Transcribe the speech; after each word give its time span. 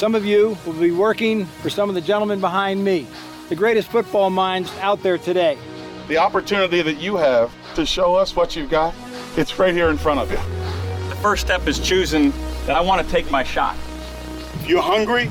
some 0.00 0.14
of 0.14 0.24
you 0.24 0.56
will 0.64 0.72
be 0.72 0.92
working 0.92 1.44
for 1.44 1.68
some 1.68 1.90
of 1.90 1.94
the 1.94 2.00
gentlemen 2.00 2.40
behind 2.40 2.82
me, 2.82 3.06
the 3.50 3.54
greatest 3.54 3.90
football 3.90 4.30
minds 4.30 4.72
out 4.78 5.02
there 5.02 5.18
today. 5.18 5.58
The 6.08 6.16
opportunity 6.16 6.80
that 6.80 6.94
you 6.94 7.18
have 7.18 7.52
to 7.74 7.84
show 7.84 8.14
us 8.14 8.34
what 8.34 8.56
you've 8.56 8.70
got, 8.70 8.94
it's 9.36 9.58
right 9.58 9.74
here 9.74 9.90
in 9.90 9.98
front 9.98 10.18
of 10.18 10.30
you. 10.30 10.38
The 11.10 11.16
first 11.16 11.44
step 11.44 11.66
is 11.66 11.78
choosing 11.78 12.30
that 12.64 12.76
I 12.76 12.80
want 12.80 13.06
to 13.06 13.12
take 13.12 13.30
my 13.30 13.44
shot. 13.44 13.76
If 14.54 14.70
you're 14.70 14.80
hungry, 14.80 15.30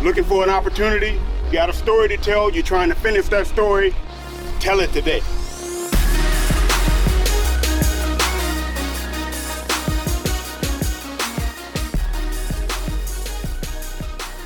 looking 0.00 0.24
for 0.24 0.42
an 0.42 0.48
opportunity, 0.48 1.20
you 1.44 1.52
got 1.52 1.68
a 1.68 1.74
story 1.74 2.08
to 2.08 2.16
tell, 2.16 2.50
you're 2.50 2.62
trying 2.62 2.88
to 2.88 2.94
finish 2.94 3.28
that 3.28 3.46
story, 3.46 3.94
tell 4.58 4.80
it 4.80 4.90
today. 4.94 5.20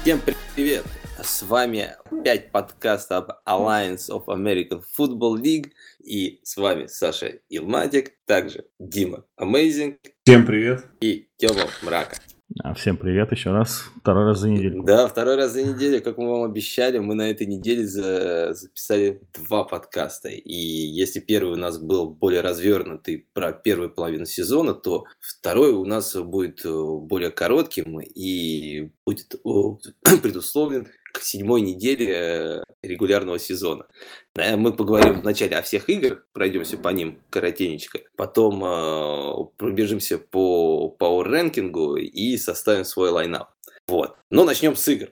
Всем 0.02 0.20
привет! 0.56 0.84
С 1.22 1.44
вами 1.44 1.94
опять 2.10 2.50
подкаст 2.50 3.12
об 3.12 3.30
Alliance 3.48 4.10
of 4.10 4.24
American 4.26 4.82
Football 4.98 5.40
League. 5.40 5.70
И 6.02 6.40
с 6.42 6.56
вами 6.56 6.88
Саша 6.88 7.38
Илматик, 7.48 8.14
также 8.26 8.66
Дима 8.80 9.24
Amazing. 9.40 9.98
Всем 10.24 10.44
привет! 10.44 10.86
И 11.00 11.28
Тёма 11.36 11.68
Мрака. 11.82 12.16
А, 12.60 12.74
всем 12.74 12.96
привет 12.96 13.32
еще 13.32 13.50
раз. 13.50 13.84
Второй 14.00 14.26
раз 14.26 14.40
за 14.40 14.50
неделю. 14.50 14.82
Да, 14.82 15.06
второй 15.06 15.36
раз 15.36 15.52
за 15.52 15.62
неделю. 15.62 16.02
Как 16.02 16.18
мы 16.18 16.30
вам 16.30 16.42
обещали, 16.42 16.98
мы 16.98 17.14
на 17.14 17.30
этой 17.30 17.46
неделе 17.46 17.86
за... 17.86 18.52
записали 18.52 19.22
два 19.32 19.64
подкаста. 19.64 20.28
И 20.28 20.54
если 20.54 21.20
первый 21.20 21.54
у 21.54 21.56
нас 21.56 21.78
был 21.78 22.10
более 22.10 22.40
развернутый 22.40 23.26
про 23.32 23.52
первую 23.52 23.90
половину 23.90 24.26
сезона, 24.26 24.74
то 24.74 25.04
второй 25.20 25.72
у 25.72 25.84
нас 25.84 26.14
будет 26.16 26.64
э, 26.64 26.70
более 26.70 27.30
коротким 27.30 28.00
и 28.00 28.90
будет 29.06 29.34
предусловлен 30.22 30.88
к 31.12 31.20
седьмой 31.20 31.60
неделе 31.60 32.08
э, 32.10 32.62
регулярного 32.82 33.38
сезона. 33.38 33.86
Мы 34.34 34.72
поговорим 34.72 35.20
вначале 35.20 35.56
о 35.56 35.62
всех 35.62 35.88
играх, 35.88 36.26
пройдемся 36.32 36.78
по 36.78 36.88
ним 36.88 37.20
коротенечко, 37.30 38.00
потом 38.16 38.64
э, 38.64 39.44
пробежимся 39.58 40.18
по 40.18 40.96
Power 40.98 41.24
рэнкингу 41.24 41.96
и 41.96 42.36
составим 42.38 42.84
свой 42.84 43.10
лайнап. 43.10 43.50
Вот. 43.86 44.16
Но 44.30 44.44
начнем 44.44 44.74
с 44.74 44.88
игр. 44.88 45.10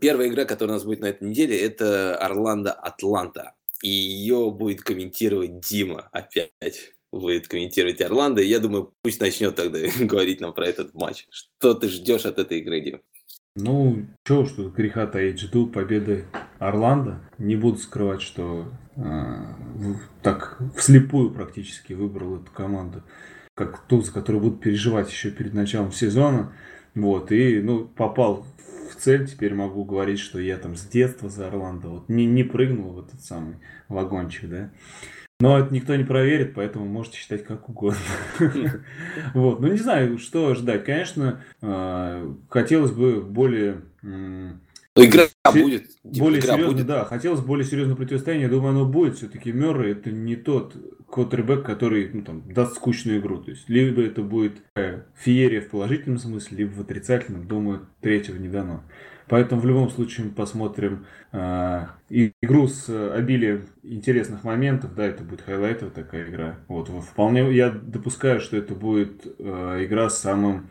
Первая 0.00 0.28
игра, 0.28 0.44
которая 0.44 0.74
у 0.74 0.78
нас 0.78 0.84
будет 0.84 1.00
на 1.00 1.06
этой 1.06 1.28
неделе, 1.28 1.60
это 1.60 2.16
Орландо-Атланта. 2.16 3.54
И 3.82 3.88
ее 3.88 4.50
будет 4.50 4.82
комментировать 4.82 5.60
Дима 5.60 6.08
опять 6.12 6.94
будет 7.12 7.46
комментировать 7.46 8.00
Орландо. 8.00 8.40
И 8.42 8.48
я 8.48 8.58
думаю, 8.58 8.94
пусть 9.02 9.20
начнет 9.20 9.54
тогда 9.54 9.78
говорить 10.00 10.40
нам 10.40 10.54
про 10.54 10.66
этот 10.66 10.94
матч. 10.94 11.26
Что 11.30 11.74
ты 11.74 11.88
ждешь 11.88 12.24
от 12.24 12.38
этой 12.38 12.58
игры, 12.58 12.80
Дим? 12.80 13.02
Ну, 13.54 14.06
что 14.24 14.46
что 14.46 14.70
греха 14.70 15.06
таить, 15.06 15.40
жду 15.40 15.66
победы 15.66 16.24
Орландо. 16.58 17.20
Не 17.36 17.54
буду 17.56 17.76
скрывать, 17.76 18.22
что 18.22 18.72
э, 18.96 19.44
так 20.22 20.58
вслепую 20.74 21.30
практически 21.30 21.92
выбрал 21.92 22.36
эту 22.36 22.50
команду, 22.50 23.02
как 23.54 23.80
ту, 23.86 24.00
за 24.00 24.10
которую 24.10 24.42
буду 24.42 24.56
переживать 24.56 25.10
еще 25.10 25.30
перед 25.30 25.52
началом 25.52 25.92
сезона. 25.92 26.54
Вот, 26.94 27.30
и, 27.30 27.60
ну, 27.60 27.84
попал 27.84 28.46
в 28.90 28.96
цель, 28.96 29.26
теперь 29.26 29.54
могу 29.54 29.84
говорить, 29.84 30.18
что 30.18 30.38
я 30.38 30.56
там 30.56 30.74
с 30.74 30.86
детства 30.86 31.28
за 31.28 31.48
Орландо, 31.48 31.88
вот 31.88 32.08
не, 32.08 32.24
не 32.24 32.44
прыгнул 32.44 32.92
в 32.92 33.00
этот 33.00 33.20
самый 33.20 33.56
вагончик, 33.88 34.48
да. 34.48 34.70
Но 35.42 35.58
это 35.58 35.74
никто 35.74 35.96
не 35.96 36.04
проверит, 36.04 36.54
поэтому 36.54 36.86
можете 36.86 37.18
считать 37.18 37.44
как 37.44 37.68
угодно. 37.68 37.98
Вот, 39.34 39.58
ну 39.58 39.66
не 39.66 39.76
знаю, 39.76 40.18
что 40.18 40.54
ждать. 40.54 40.84
Конечно, 40.84 41.42
а, 41.60 42.32
хотелось 42.48 42.92
бы 42.92 43.20
более 43.20 43.82
игра 44.94 45.24
будет. 45.52 45.88
Типа, 45.88 46.24
более 46.24 46.38
игра 46.38 46.54
серьезно, 46.54 46.72
будет. 46.74 46.86
да. 46.86 47.04
Хотелось 47.04 47.40
более 47.40 47.64
серьезное 47.64 47.96
противостояние. 47.96 48.44
Я 48.44 48.50
думаю, 48.52 48.70
оно 48.70 48.84
будет. 48.84 49.16
Все-таки 49.16 49.50
Мёррей 49.50 49.92
это 49.92 50.12
не 50.12 50.36
тот 50.36 50.76
квотербек, 51.10 51.66
который 51.66 52.08
ну, 52.12 52.22
там, 52.22 52.44
даст 52.46 52.76
скучную 52.76 53.18
игру. 53.18 53.38
То 53.38 53.50
есть, 53.50 53.68
либо 53.68 54.00
это 54.00 54.22
будет 54.22 54.58
феерия 55.16 55.60
в 55.60 55.70
положительном 55.70 56.18
смысле, 56.18 56.58
либо 56.58 56.70
в 56.70 56.80
отрицательном. 56.82 57.48
Думаю, 57.48 57.88
третьего 58.00 58.36
не 58.36 58.48
дано. 58.48 58.84
Поэтому 59.32 59.62
в 59.62 59.66
любом 59.66 59.88
случае 59.88 60.26
мы 60.26 60.32
посмотрим 60.32 61.06
э, 61.32 61.86
игру 62.10 62.68
с 62.68 62.90
обилием 63.14 63.64
интересных 63.82 64.44
моментов. 64.44 64.94
Да, 64.94 65.06
это 65.06 65.24
будет 65.24 65.40
хайлайтовая 65.40 65.90
такая 65.90 66.28
игра. 66.28 66.58
Вот, 66.68 66.88
вполне 66.88 67.50
я 67.50 67.70
допускаю, 67.70 68.40
что 68.40 68.58
это 68.58 68.74
будет 68.74 69.24
э, 69.38 69.86
игра 69.86 70.10
с 70.10 70.18
самым 70.18 70.68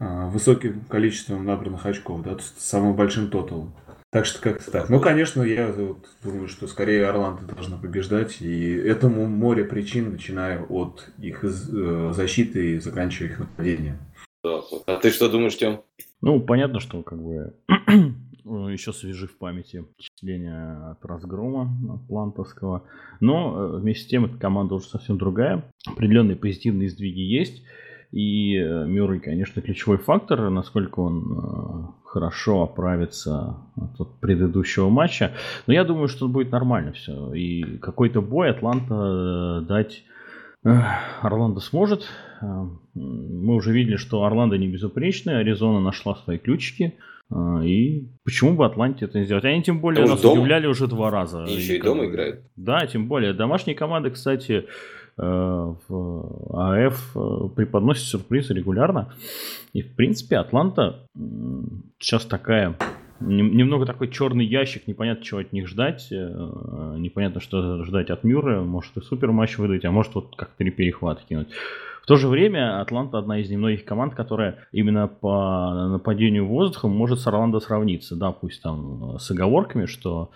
э, 0.00 0.28
высоким 0.30 0.80
количеством 0.88 1.44
набранных 1.44 1.86
очков, 1.86 2.24
да, 2.24 2.36
с 2.40 2.54
самым 2.58 2.96
большим 2.96 3.30
тоталом. 3.30 3.72
Так 4.10 4.26
что 4.26 4.40
как-то 4.40 4.68
так. 4.68 4.88
Ну, 4.88 4.98
конечно, 4.98 5.42
я 5.42 5.68
вот 5.68 6.08
думаю, 6.24 6.48
что 6.48 6.66
скорее 6.66 7.06
Орландо 7.06 7.44
должна 7.44 7.76
побеждать. 7.76 8.38
И 8.40 8.74
этому 8.74 9.26
море 9.26 9.62
причин, 9.62 10.10
начиная 10.10 10.60
от 10.60 11.08
их 11.18 11.44
э, 11.44 12.12
защиты 12.12 12.72
и 12.72 12.78
заканчивая 12.80 13.30
их 13.30 13.38
нападением. 13.38 13.98
А 14.42 14.96
ты 14.96 15.12
что 15.12 15.28
думаешь, 15.28 15.56
Тём? 15.56 15.84
Ну, 16.26 16.40
понятно, 16.40 16.80
что 16.80 17.04
как 17.04 17.22
бы 17.22 17.54
еще 18.44 18.92
свежи 18.92 19.28
в 19.28 19.38
памяти 19.38 19.84
впечатления 19.92 20.90
от 20.90 21.04
разгрома 21.04 21.70
Атлантовского. 22.02 22.82
Но 23.20 23.54
э, 23.56 23.76
вместе 23.78 24.02
с 24.02 24.06
тем 24.08 24.24
эта 24.24 24.36
команда 24.36 24.74
уже 24.74 24.86
совсем 24.86 25.18
другая. 25.18 25.62
Определенные 25.86 26.34
позитивные 26.34 26.88
сдвиги 26.88 27.20
есть. 27.20 27.62
И 28.10 28.56
э, 28.56 28.86
Мюррей, 28.88 29.20
конечно, 29.20 29.62
ключевой 29.62 29.98
фактор, 29.98 30.50
насколько 30.50 30.98
он 30.98 31.32
э, 31.32 32.06
хорошо 32.06 32.64
оправится 32.64 33.58
от 33.96 34.18
предыдущего 34.18 34.88
матча. 34.88 35.30
Но 35.68 35.74
я 35.74 35.84
думаю, 35.84 36.08
что 36.08 36.26
будет 36.26 36.50
нормально 36.50 36.90
все. 36.90 37.32
И 37.34 37.78
какой-то 37.78 38.20
бой 38.20 38.50
Атланта 38.50 39.60
дать 39.60 40.02
Орландо 41.22 41.60
сможет. 41.60 42.08
Э, 42.40 42.46
мы 42.94 43.54
уже 43.54 43.72
видели, 43.72 43.96
что 43.96 44.24
Орландо 44.24 44.58
не 44.58 44.68
безупречный, 44.68 45.38
Аризона 45.38 45.80
нашла 45.80 46.16
свои 46.16 46.38
ключики. 46.38 46.94
Э, 47.30 47.64
и 47.64 48.08
почему 48.24 48.54
бы 48.54 48.66
Атланте 48.66 49.04
это 49.04 49.18
не 49.18 49.24
сделать? 49.24 49.44
Они 49.44 49.62
тем 49.62 49.80
более 49.80 50.06
нас 50.06 50.20
дома? 50.20 50.40
удивляли 50.40 50.66
уже 50.66 50.86
два 50.86 51.10
раза. 51.10 51.44
И 51.44 51.52
еще 51.52 51.74
и, 51.74 51.78
и 51.78 51.82
дома 51.82 52.06
играют. 52.06 52.40
Да, 52.56 52.86
тем 52.86 53.06
более. 53.06 53.32
Домашние 53.32 53.76
команды, 53.76 54.10
кстати, 54.10 54.66
э, 55.18 55.22
в 55.88 56.52
АФ 56.52 57.52
преподносят 57.54 58.04
сюрпризы 58.04 58.54
регулярно. 58.54 59.14
И, 59.72 59.82
в 59.82 59.94
принципе, 59.94 60.36
Атланта 60.36 61.06
сейчас 61.98 62.24
такая 62.24 62.76
немного 63.20 63.86
такой 63.86 64.08
черный 64.08 64.44
ящик, 64.44 64.86
непонятно, 64.86 65.24
чего 65.24 65.40
от 65.40 65.52
них 65.52 65.68
ждать, 65.68 66.08
э, 66.10 66.16
непонятно, 66.98 67.40
что 67.40 67.84
ждать 67.84 68.10
от 68.10 68.24
Мюра, 68.24 68.62
может 68.62 68.96
и 68.96 69.00
супер 69.00 69.32
матч 69.32 69.58
выдать, 69.58 69.84
а 69.84 69.90
может 69.90 70.14
вот 70.14 70.36
как 70.36 70.50
три 70.50 70.70
перехвата 70.70 71.22
кинуть. 71.28 71.48
В 72.02 72.06
то 72.06 72.16
же 72.16 72.28
время 72.28 72.80
Атланта 72.80 73.18
одна 73.18 73.40
из 73.40 73.50
немногих 73.50 73.84
команд, 73.84 74.14
которая 74.14 74.58
именно 74.70 75.08
по 75.08 75.88
нападению 75.88 76.46
воздухом 76.46 76.92
может 76.92 77.18
с 77.18 77.26
Орландо 77.26 77.58
сравниться. 77.58 78.14
Да, 78.14 78.30
пусть 78.30 78.62
там 78.62 79.18
с 79.18 79.28
оговорками, 79.32 79.86
что 79.86 80.30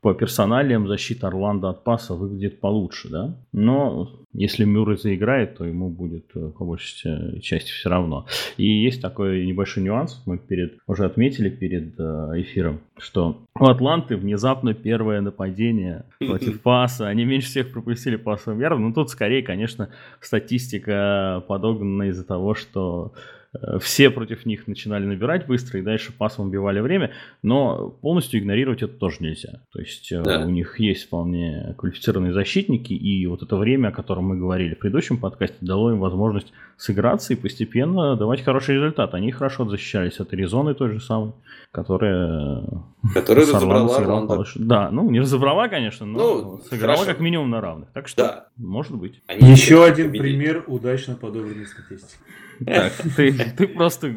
по 0.00 0.14
персоналиям 0.14 0.86
защита 0.86 1.28
Орландо 1.28 1.70
от 1.70 1.84
паса 1.84 2.14
выглядит 2.14 2.60
получше, 2.60 3.08
да. 3.08 3.36
Но 3.52 4.10
если 4.32 4.64
Мюррей 4.64 4.96
заиграет, 4.96 5.56
то 5.56 5.64
ему 5.64 5.88
будет 5.88 6.26
э, 6.34 6.50
по 6.50 6.64
большей 6.64 7.40
части 7.40 7.70
все 7.70 7.88
равно. 7.88 8.26
И 8.56 8.66
есть 8.66 9.00
такой 9.00 9.46
небольшой 9.46 9.84
нюанс, 9.84 10.22
мы 10.26 10.38
перед, 10.38 10.78
уже 10.86 11.04
отметили 11.04 11.48
перед 11.48 11.94
э, 11.98 12.02
эфиром, 12.42 12.80
что 12.98 13.42
у 13.58 13.64
Атланты 13.64 14.16
внезапно 14.16 14.74
первое 14.74 15.20
нападение 15.20 16.04
против 16.18 16.60
паса. 16.62 17.06
Они 17.06 17.24
меньше 17.24 17.48
всех 17.48 17.72
пропустили 17.72 18.16
пасовым 18.16 18.60
ярдом. 18.60 18.88
Но 18.88 18.92
тут 18.92 19.10
скорее, 19.10 19.42
конечно, 19.42 19.88
статистика 20.20 21.42
подогнана 21.46 22.08
из-за 22.08 22.24
того, 22.24 22.54
что 22.54 23.12
Э, 23.14 23.43
все 23.80 24.10
против 24.10 24.46
них 24.46 24.66
начинали 24.66 25.04
набирать 25.04 25.46
быстро 25.46 25.78
и 25.78 25.82
дальше 25.82 26.12
пасом 26.12 26.48
убивали 26.48 26.80
время, 26.80 27.12
но 27.42 27.88
полностью 27.88 28.40
игнорировать 28.40 28.82
это 28.82 28.94
тоже 28.94 29.18
нельзя. 29.20 29.60
То 29.72 29.80
есть 29.80 30.10
э, 30.12 30.22
да. 30.22 30.44
у 30.44 30.50
них 30.50 30.80
есть 30.80 31.04
вполне 31.04 31.74
квалифицированные 31.78 32.32
защитники, 32.32 32.92
и 32.92 33.26
вот 33.26 33.42
это 33.42 33.56
время, 33.56 33.88
о 33.88 33.92
котором 33.92 34.24
мы 34.24 34.36
говорили 34.36 34.74
в 34.74 34.78
предыдущем 34.78 35.18
подкасте, 35.18 35.56
дало 35.60 35.92
им 35.92 36.00
возможность 36.00 36.52
сыграться 36.76 37.32
и 37.32 37.36
постепенно 37.36 38.16
давать 38.16 38.42
хороший 38.42 38.76
результат. 38.76 39.14
Они 39.14 39.30
хорошо 39.30 39.64
защищались 39.68 40.18
от 40.20 40.32
Аризоны 40.32 40.74
той 40.74 40.90
же 40.90 41.00
самой, 41.00 41.32
которая... 41.70 42.64
Которая 43.12 43.46
разобрала 43.46 43.96
Орландо. 43.96 44.44
Да, 44.56 44.90
ну 44.90 45.10
не 45.10 45.20
разобрала, 45.20 45.68
конечно, 45.68 46.06
но 46.06 46.18
ну, 46.18 46.60
сыграла 46.68 46.98
хорошо. 46.98 47.12
как 47.12 47.20
минимум 47.20 47.50
на 47.50 47.60
равных. 47.60 47.90
Так 47.92 48.08
что, 48.08 48.22
да. 48.22 48.46
может 48.56 48.94
быть. 48.96 49.22
Они 49.26 49.52
Еще 49.52 49.84
один 49.84 50.08
победить. 50.08 50.22
пример 50.22 50.64
удачно 50.66 51.14
подобранной 51.14 51.66
статистики. 51.66 52.18
Так, 52.64 52.92
ты, 53.16 53.32
ты 53.56 53.68
просто 53.68 54.14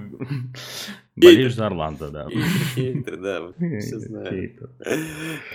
Болеешь 1.17 1.55
за 1.55 1.65
Орландо, 1.65 2.09
да. 2.11 2.27
Хейтер, 2.75 3.17
да, 3.17 3.79
все 3.79 3.99
знаю. 3.99 4.55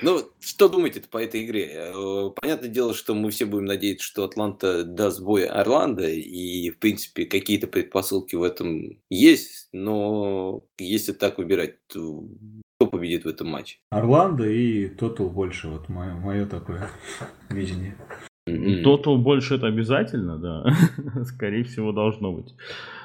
Ну, 0.03 0.23
что 0.41 0.69
думаете 0.69 1.03
по 1.09 1.19
этой 1.19 1.45
игре? 1.45 1.71
Э, 1.73 2.31
понятное 2.41 2.69
дело, 2.69 2.95
что 2.95 3.15
мы 3.15 3.31
все 3.31 3.47
будем 3.47 3.67
надеяться, 3.67 4.05
что 4.05 4.25
Атланта 4.25 4.83
даст 4.83 5.23
бой 5.23 5.47
Орландо, 5.47 6.09
и, 6.09 6.71
в 6.71 6.79
принципе, 6.79 7.27
какие-то 7.27 7.69
предпосылки 7.69 8.35
в 8.35 8.43
этом 8.43 8.99
есть, 9.09 9.69
но 9.73 10.65
если 10.79 11.13
так 11.13 11.39
выбирать, 11.39 11.87
то 11.87 12.25
кто 12.77 12.91
победит 12.91 13.25
в 13.25 13.29
этом 13.29 13.49
матче? 13.49 13.79
Орландо 13.91 14.49
и 14.49 14.89
Тотал 14.89 15.31
больше, 15.31 15.69
вот 15.69 15.89
мое, 15.89 16.15
мое 16.15 16.47
такое 16.47 16.91
видение. 17.51 17.97
Тотал 18.45 19.19
больше 19.19 19.55
это 19.55 19.69
обязательно, 19.69 20.37
да. 20.37 20.67
Скорее 21.25 21.63
всего, 21.63 21.93
должно 21.93 22.33
быть. 22.33 22.55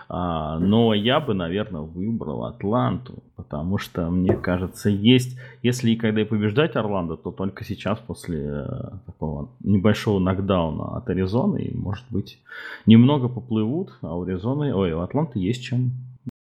А, 0.10 0.57
но 0.57 0.94
я 0.94 1.19
бы, 1.19 1.34
наверное, 1.34 1.81
выбрал 1.81 2.45
Атланту, 2.45 3.24
потому 3.36 3.78
что, 3.78 4.10
мне 4.10 4.36
кажется, 4.36 4.89
есть, 4.89 5.38
если 5.62 5.92
и 5.92 5.95
когда 5.95 6.22
и 6.22 6.25
побеждать 6.25 6.75
Орландо, 6.75 7.18
то 7.18 7.31
только 7.31 7.66
сейчас, 7.66 8.00
после 8.00 8.39
э, 8.39 8.68
такого 9.06 9.50
небольшого 9.60 10.19
нокдауна 10.19 10.98
от 10.98 11.10
Аризоны, 11.10 11.60
и, 11.60 11.78
может 11.78 12.06
быть, 12.10 12.40
немного 12.86 13.28
поплывут, 13.28 13.98
а 14.01 14.16
у 14.16 14.24
Аризоны, 14.24 14.74
ой, 14.74 14.94
у 14.94 15.01
Атланты 15.01 15.40
есть 15.40 15.63
чем 15.63 15.92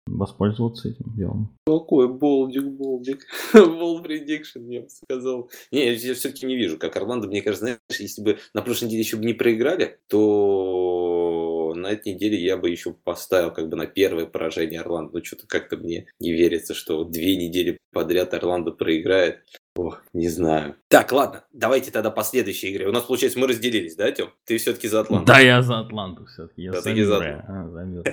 воспользоваться 0.08 0.90
этим 0.90 1.14
делом. 1.16 1.58
Какой 1.66 2.08
болдик, 2.08 2.64
болдик. 2.64 3.26
Бол 3.54 4.02
предикшн, 4.02 4.68
я 4.70 4.82
бы 4.82 4.90
сказал. 4.90 5.50
Не, 5.72 5.94
я 5.94 6.14
все-таки 6.14 6.46
не 6.46 6.56
вижу, 6.56 6.78
как 6.78 6.96
Орландо, 6.96 7.28
мне 7.28 7.42
кажется, 7.42 7.66
знаешь, 7.66 8.00
если 8.00 8.22
бы 8.22 8.38
на 8.54 8.62
прошлой 8.62 8.86
неделе 8.86 9.02
еще 9.02 9.18
бы 9.18 9.26
не 9.26 9.34
проиграли, 9.34 10.00
то 10.08 11.74
на 11.76 11.88
этой 11.88 12.14
неделе 12.14 12.38
я 12.42 12.58
бы 12.58 12.70
еще 12.70 12.94
поставил 12.94 13.52
как 13.52 13.70
бы 13.70 13.76
на 13.76 13.88
первое 13.88 14.26
поражение 14.26 14.82
Орландо. 14.82 15.12
Ну, 15.14 15.24
что-то 15.24 15.48
как-то 15.48 15.78
мне 15.78 16.08
не 16.20 16.32
верится, 16.32 16.74
что 16.74 17.04
две 17.04 17.36
недели 17.36 17.78
подряд 17.92 18.34
Орландо 18.34 18.72
проиграет. 18.72 19.40
Ох, 19.78 20.02
не 20.14 20.30
знаю. 20.30 20.76
Так, 20.88 21.12
ладно, 21.12 21.44
давайте 21.52 21.92
тогда 21.92 22.10
по 22.10 22.24
следующей 22.24 22.72
игре. 22.72 22.88
У 22.88 22.94
нас, 22.94 23.04
получается, 23.04 23.38
мы 23.40 23.48
разделились, 23.48 23.98
да, 23.98 24.10
Тём? 24.10 24.30
Ты 24.46 24.58
все-таки 24.58 24.88
за 24.88 25.02
Атланту. 25.02 25.26
Да, 25.26 25.40
я 25.40 25.62
за 25.62 25.80
Атланту 25.80 26.26
все-таки. 26.28 26.62
Я 26.62 26.72
все-таки 26.72 27.04
за 27.04 27.18
Атланту. 27.18 28.04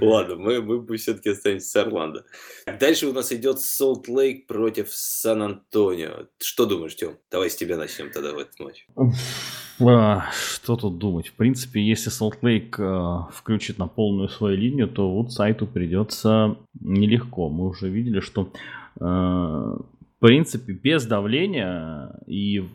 Ладно, 0.04 0.34
мы, 0.34 0.60
мы 0.60 0.96
все-таки 0.96 1.30
останемся 1.30 1.68
с 1.68 1.76
Орландо. 1.76 2.24
Дальше 2.80 3.06
у 3.06 3.12
нас 3.12 3.30
идет 3.30 3.60
Солт 3.60 4.08
Лейк 4.08 4.48
против 4.48 4.88
Сан-Антонио. 4.90 6.26
Что 6.42 6.66
думаешь, 6.66 6.96
Тём? 6.96 7.18
Давай 7.30 7.50
с 7.50 7.56
тебя 7.56 7.76
начнем 7.76 8.10
тогда 8.10 8.32
в 8.32 8.38
этот 8.38 8.58
матч. 8.58 8.88
А, 9.80 10.24
что 10.32 10.76
тут 10.76 10.98
думать? 10.98 11.28
В 11.28 11.34
принципе, 11.34 11.80
если 11.82 12.10
Salt 12.10 12.40
Lake 12.42 12.74
э, 12.78 13.32
включит 13.32 13.78
на 13.78 13.86
полную 13.86 14.28
свою 14.28 14.56
линию, 14.56 14.88
то 14.88 15.08
вот 15.08 15.32
сайту 15.32 15.68
придется 15.68 16.56
нелегко. 16.80 17.48
Мы 17.48 17.68
уже 17.68 17.88
видели, 17.88 18.18
что 18.18 18.52
принципе, 20.24 20.72
без 20.72 21.04
давления 21.04 22.16
и, 22.26 22.66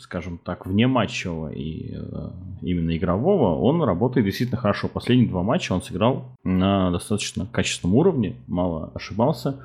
скажем 0.00 0.38
так, 0.38 0.66
вне 0.66 0.88
матчевого 0.88 1.52
и 1.52 1.94
э, 1.94 2.30
именно 2.62 2.96
игрового, 2.96 3.60
он 3.60 3.80
работает 3.80 4.26
действительно 4.26 4.60
хорошо. 4.60 4.88
Последние 4.88 5.28
два 5.28 5.44
матча 5.44 5.72
он 5.72 5.82
сыграл 5.82 6.36
на 6.42 6.90
достаточно 6.90 7.46
качественном 7.46 7.94
уровне, 7.94 8.34
мало 8.48 8.90
ошибался, 8.92 9.60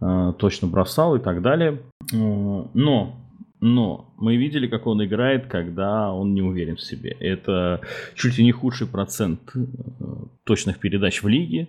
э, 0.00 0.34
точно 0.38 0.68
бросал 0.68 1.16
и 1.16 1.18
так 1.18 1.42
далее. 1.42 1.80
Э, 2.12 2.16
но 2.74 3.16
но 3.60 4.12
мы 4.16 4.36
видели, 4.36 4.68
как 4.68 4.86
он 4.86 5.04
играет, 5.04 5.46
когда 5.46 6.12
он 6.12 6.32
не 6.32 6.42
уверен 6.42 6.76
в 6.76 6.80
себе. 6.80 7.10
Это 7.18 7.80
чуть 8.14 8.38
ли 8.38 8.44
не 8.44 8.52
худший 8.52 8.86
процент 8.86 9.40
точных 10.42 10.78
передач 10.78 11.22
в 11.22 11.28
лиге, 11.28 11.68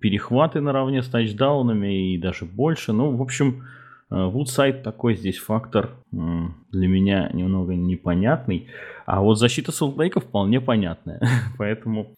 перехваты 0.00 0.60
наравне 0.60 1.02
с 1.02 1.08
тачдаунами 1.08 2.12
и 2.12 2.18
даже 2.18 2.44
больше. 2.44 2.92
Ну, 2.92 3.16
в 3.16 3.22
общем, 3.22 3.64
Вудсайд 4.10 4.82
такой 4.82 5.16
здесь 5.16 5.38
фактор 5.38 5.96
для 6.10 6.88
меня 6.88 7.30
немного 7.32 7.74
непонятный. 7.74 8.68
А 9.06 9.20
вот 9.20 9.38
защита 9.38 9.70
Солтбейка 9.72 10.20
вполне 10.20 10.60
понятная. 10.60 11.20
Поэтому 11.58 12.14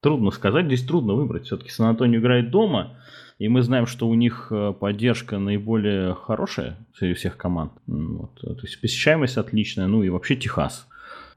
трудно 0.00 0.30
сказать, 0.30 0.66
здесь 0.66 0.84
трудно 0.84 1.14
выбрать. 1.14 1.44
Все-таки 1.46 1.70
Сан-Антонио 1.70 2.20
играет 2.20 2.50
дома, 2.50 2.96
и 3.38 3.48
мы 3.48 3.62
знаем, 3.62 3.86
что 3.86 4.08
у 4.08 4.14
них 4.14 4.48
э, 4.50 4.72
поддержка 4.78 5.38
наиболее 5.38 6.14
хорошая 6.14 6.78
среди 6.94 7.14
всех 7.14 7.36
команд. 7.36 7.72
Вот. 7.86 8.40
То 8.40 8.60
есть 8.62 8.80
посещаемость 8.80 9.36
отличная, 9.36 9.86
ну 9.86 10.02
и 10.02 10.08
вообще 10.08 10.36
Техас. 10.36 10.88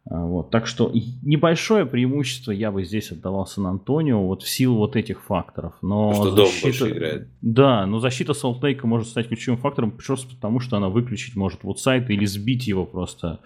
А, 0.09 0.25
вот, 0.25 0.51
так 0.51 0.68
что 0.68 0.92
небольшое 1.24 1.86
преимущество 1.86 2.51
я 2.51 2.71
бы 2.71 2.83
здесь 2.83 3.12
отдавал 3.12 3.45
Сан-Антонио 3.45 4.25
вот 4.25 4.44
в 4.44 4.50
силу 4.50 4.77
вот 4.77 4.95
этих 4.95 5.21
факторов. 5.24 5.74
Но 5.81 6.13
что 6.13 6.31
защита, 6.31 6.36
дом 6.36 6.51
больше 6.63 6.89
играет. 6.92 7.27
Да, 7.42 7.86
но 7.86 8.00
защита 8.00 8.33
Солтейка 8.33 8.88
может 8.88 9.07
стать 9.07 9.27
ключевым 9.27 9.59
фактором 9.59 9.92
просто 9.92 10.33
потому, 10.33 10.59
что 10.59 10.77
она 10.77 10.89
выключить 10.89 11.36
может 11.36 11.63
вот 11.63 11.80
сайт 11.80 12.09
или 12.09 12.25
сбить 12.25 12.68
его 12.68 12.86
просто 12.86 13.39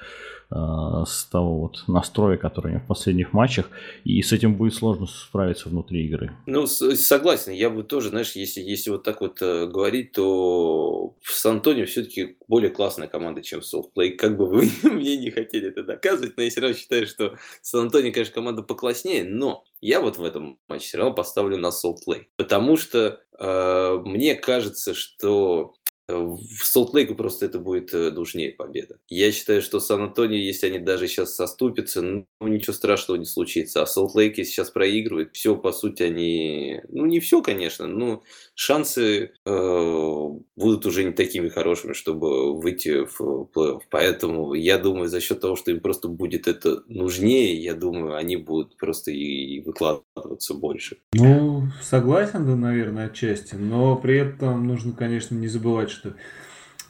Э, 0.53 1.05
с 1.07 1.25
того 1.25 1.61
вот 1.61 1.83
настроя, 1.87 2.37
который 2.37 2.67
у 2.67 2.69
него 2.71 2.81
в 2.83 2.87
последних 2.87 3.31
матчах, 3.31 3.69
и 4.03 4.21
с 4.21 4.33
этим 4.33 4.55
будет 4.55 4.73
сложно 4.73 5.07
справиться 5.07 5.69
внутри 5.69 6.05
игры. 6.05 6.31
Ну, 6.45 6.67
согласен, 6.67 7.53
я 7.53 7.69
бы 7.69 7.83
тоже, 7.83 8.09
знаешь, 8.09 8.33
если, 8.33 8.59
если 8.59 8.89
вот 8.89 9.03
так 9.03 9.21
вот 9.21 9.41
э, 9.41 9.67
говорить, 9.67 10.11
то 10.11 11.15
с 11.23 11.45
Антонио 11.45 11.85
все-таки 11.85 12.35
более 12.49 12.69
классная 12.69 13.07
команда, 13.07 13.41
чем 13.41 13.61
Softplay. 13.61 14.11
Как 14.11 14.35
бы 14.35 14.45
вы 14.45 14.69
мне 14.83 15.15
не 15.15 15.31
хотели 15.31 15.69
это 15.69 15.83
доказывать, 15.83 16.35
но 16.35 16.43
все 16.51 16.61
равно 16.61 16.77
считаю, 16.77 17.07
что 17.07 17.37
Сан 17.61 17.81
Антонио, 17.81 18.13
конечно, 18.13 18.33
команда 18.33 18.61
покласснее, 18.63 19.23
но 19.23 19.63
я 19.79 19.99
вот 20.01 20.17
в 20.17 20.23
этом 20.23 20.59
матче 20.67 20.85
все 20.85 20.97
равно 20.97 21.13
поставлю 21.13 21.57
на 21.57 21.69
Softplay, 21.69 22.25
потому 22.35 22.77
что 22.77 23.21
э, 23.39 23.97
мне 24.05 24.35
кажется, 24.35 24.93
что 24.93 25.73
в 26.17 26.65
Солт-Лейку 26.65 27.15
просто 27.15 27.45
это 27.45 27.59
будет 27.59 27.93
нужнее 27.93 28.49
э, 28.49 28.55
победа. 28.55 28.97
Я 29.09 29.31
считаю, 29.31 29.61
что 29.61 29.79
Сан-Антонио, 29.79 30.37
если 30.37 30.67
они 30.67 30.79
даже 30.79 31.07
сейчас 31.07 31.35
соступятся, 31.35 32.01
ну, 32.01 32.25
ничего 32.39 32.73
страшного 32.73 33.17
не 33.17 33.25
случится. 33.25 33.81
А 33.81 33.85
Солт-Лейк, 33.85 34.37
если 34.37 34.51
сейчас 34.51 34.69
проигрывает, 34.69 35.31
все, 35.33 35.55
по 35.55 35.71
сути, 35.71 36.03
они... 36.03 36.81
Ну, 36.89 37.05
не 37.05 37.19
все, 37.19 37.41
конечно, 37.41 37.87
но 37.87 38.23
шансы 38.55 39.31
э, 39.45 40.27
будут 40.55 40.85
уже 40.85 41.03
не 41.03 41.11
такими 41.11 41.49
хорошими, 41.49 41.93
чтобы 41.93 42.59
выйти 42.59 43.05
в 43.05 43.49
плей-офф. 43.53 43.81
Поэтому 43.89 44.53
я 44.53 44.77
думаю, 44.77 45.07
за 45.07 45.21
счет 45.21 45.39
того, 45.39 45.55
что 45.55 45.71
им 45.71 45.79
просто 45.79 46.07
будет 46.07 46.47
это 46.47 46.83
нужнее, 46.87 47.55
я 47.61 47.73
думаю, 47.73 48.15
они 48.15 48.35
будут 48.35 48.77
просто 48.77 49.11
и 49.11 49.61
выкладываться 49.61 50.53
больше. 50.53 50.97
Ну, 51.13 51.50
согласен, 51.81 52.45
да, 52.45 52.55
наверное, 52.55 53.07
отчасти. 53.07 53.55
Но 53.55 53.95
при 53.95 54.17
этом 54.17 54.65
нужно, 54.67 54.93
конечно, 54.93 55.35
не 55.35 55.47
забывать, 55.47 55.89
что 55.89 56.15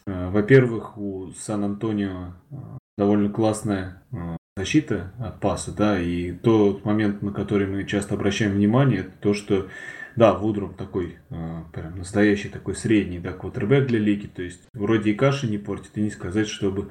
э, 0.06 0.30
во-первых, 0.30 0.98
у 0.98 1.32
Сан-Антонио 1.38 2.34
э, 2.52 2.56
довольно 2.98 3.30
классная 3.30 4.02
э, 4.12 4.38
защита 4.58 5.14
от 5.20 5.40
паса, 5.40 5.72
да, 5.72 6.00
и 6.00 6.32
тот 6.32 6.86
момент, 6.86 7.22
на 7.22 7.32
который 7.32 7.68
мы 7.68 7.86
часто 7.86 8.16
обращаем 8.16 8.54
внимание, 8.54 9.02
это 9.02 9.12
то, 9.20 9.34
что, 9.34 9.68
да, 10.16 10.34
Вудрум 10.34 10.74
такой, 10.74 11.18
прям 11.30 11.98
настоящий 11.98 12.50
такой 12.50 12.76
средний, 12.76 13.20
да, 13.20 13.32
квотербек 13.32 13.88
для 13.88 14.00
лиги, 14.00 14.28
то 14.28 14.42
есть 14.42 14.62
вроде 14.74 15.12
и 15.12 15.16
каши 15.16 15.48
не 15.48 15.58
портит, 15.58 15.98
и 15.98 16.02
не 16.02 16.12
сказать, 16.12 16.48
чтобы 16.48 16.90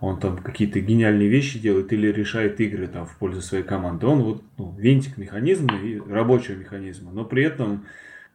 он 0.00 0.20
там 0.20 0.38
какие-то 0.38 0.80
гениальные 0.80 1.28
вещи 1.28 1.58
делает 1.58 1.92
или 1.92 2.08
решает 2.08 2.60
игры 2.60 2.86
там 2.86 3.06
в 3.06 3.16
пользу 3.16 3.42
своей 3.42 3.64
команды. 3.64 4.06
Он 4.06 4.22
вот 4.22 4.42
ну, 4.56 4.74
винтик 4.78 5.16
механизма 5.16 5.76
и 5.80 5.98
рабочего 5.98 6.54
механизма, 6.54 7.10
но 7.12 7.24
при 7.24 7.44
этом 7.44 7.84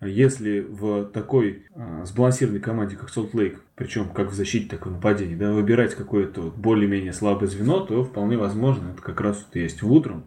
если 0.01 0.60
в 0.60 1.05
такой 1.05 1.63
э, 1.74 2.01
сбалансированной 2.05 2.60
команде, 2.60 2.96
как 2.96 3.10
Salt 3.10 3.32
Lake, 3.32 3.58
причем 3.75 4.10
как 4.10 4.32
в 4.32 4.34
защите, 4.34 4.67
так 4.67 4.86
и 4.86 4.89
в 4.89 4.91
нападении, 4.91 5.36
да, 5.36 5.53
выбирать 5.53 5.96
какое-то 5.96 6.53
более-менее 6.55 7.13
слабое 7.13 7.48
звено, 7.48 7.79
то 7.79 8.03
вполне 8.03 8.38
возможно, 8.38 8.91
это 8.91 9.01
как 9.01 9.22
раз 9.22 9.46
вот 9.46 9.55
есть 9.55 9.82
Вудром. 9.82 10.25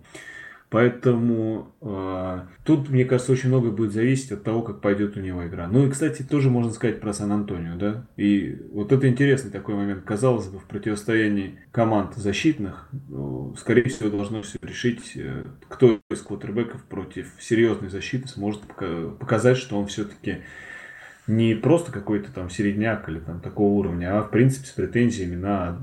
Поэтому 0.69 1.75
э, 1.81 2.41
тут, 2.65 2.89
мне 2.89 3.05
кажется, 3.05 3.33
очень 3.33 3.51
много 3.51 3.71
будет 3.71 3.93
зависеть 3.93 4.33
от 4.33 4.43
того, 4.43 4.63
как 4.63 4.81
пойдет 4.81 5.17
у 5.17 5.21
него 5.21 5.47
игра. 5.47 5.69
Ну 5.69 5.87
и, 5.87 5.91
кстати, 5.91 6.23
тоже 6.23 6.51
можно 6.51 6.73
сказать 6.73 7.01
про 7.01 7.13
Сан-Антонио, 7.13 7.77
да. 7.77 8.07
И 8.17 8.59
вот 8.73 8.91
это 8.91 9.09
интересный 9.09 9.53
такой 9.53 9.77
момент. 9.77 10.03
Казалось 10.05 10.49
бы, 10.49 10.59
в 10.59 10.65
противостоянии 10.65 11.61
команд 11.71 12.17
защитных, 12.17 12.89
ну, 13.09 13.55
скорее 13.57 13.89
всего, 13.89 14.11
должно 14.11 14.43
все 14.43 14.59
решить, 14.61 15.13
э, 15.15 15.45
кто 15.69 16.01
из 16.11 16.21
квотербеков 16.23 16.85
против 16.85 17.33
серьезной 17.39 17.89
защиты 17.89 18.27
сможет 18.27 18.63
показать, 19.21 19.59
что 19.59 19.79
он 19.79 19.87
все-таки 19.87 20.39
не 21.29 21.55
просто 21.55 21.93
какой-то 21.93 22.33
там 22.33 22.51
середняк 22.51 23.09
или 23.09 23.21
там 23.21 23.41
такого 23.41 23.73
уровня, 23.73 24.19
а 24.19 24.23
в 24.23 24.31
принципе 24.31 24.67
с 24.67 24.71
претензиями 24.71 25.37
на 25.37 25.81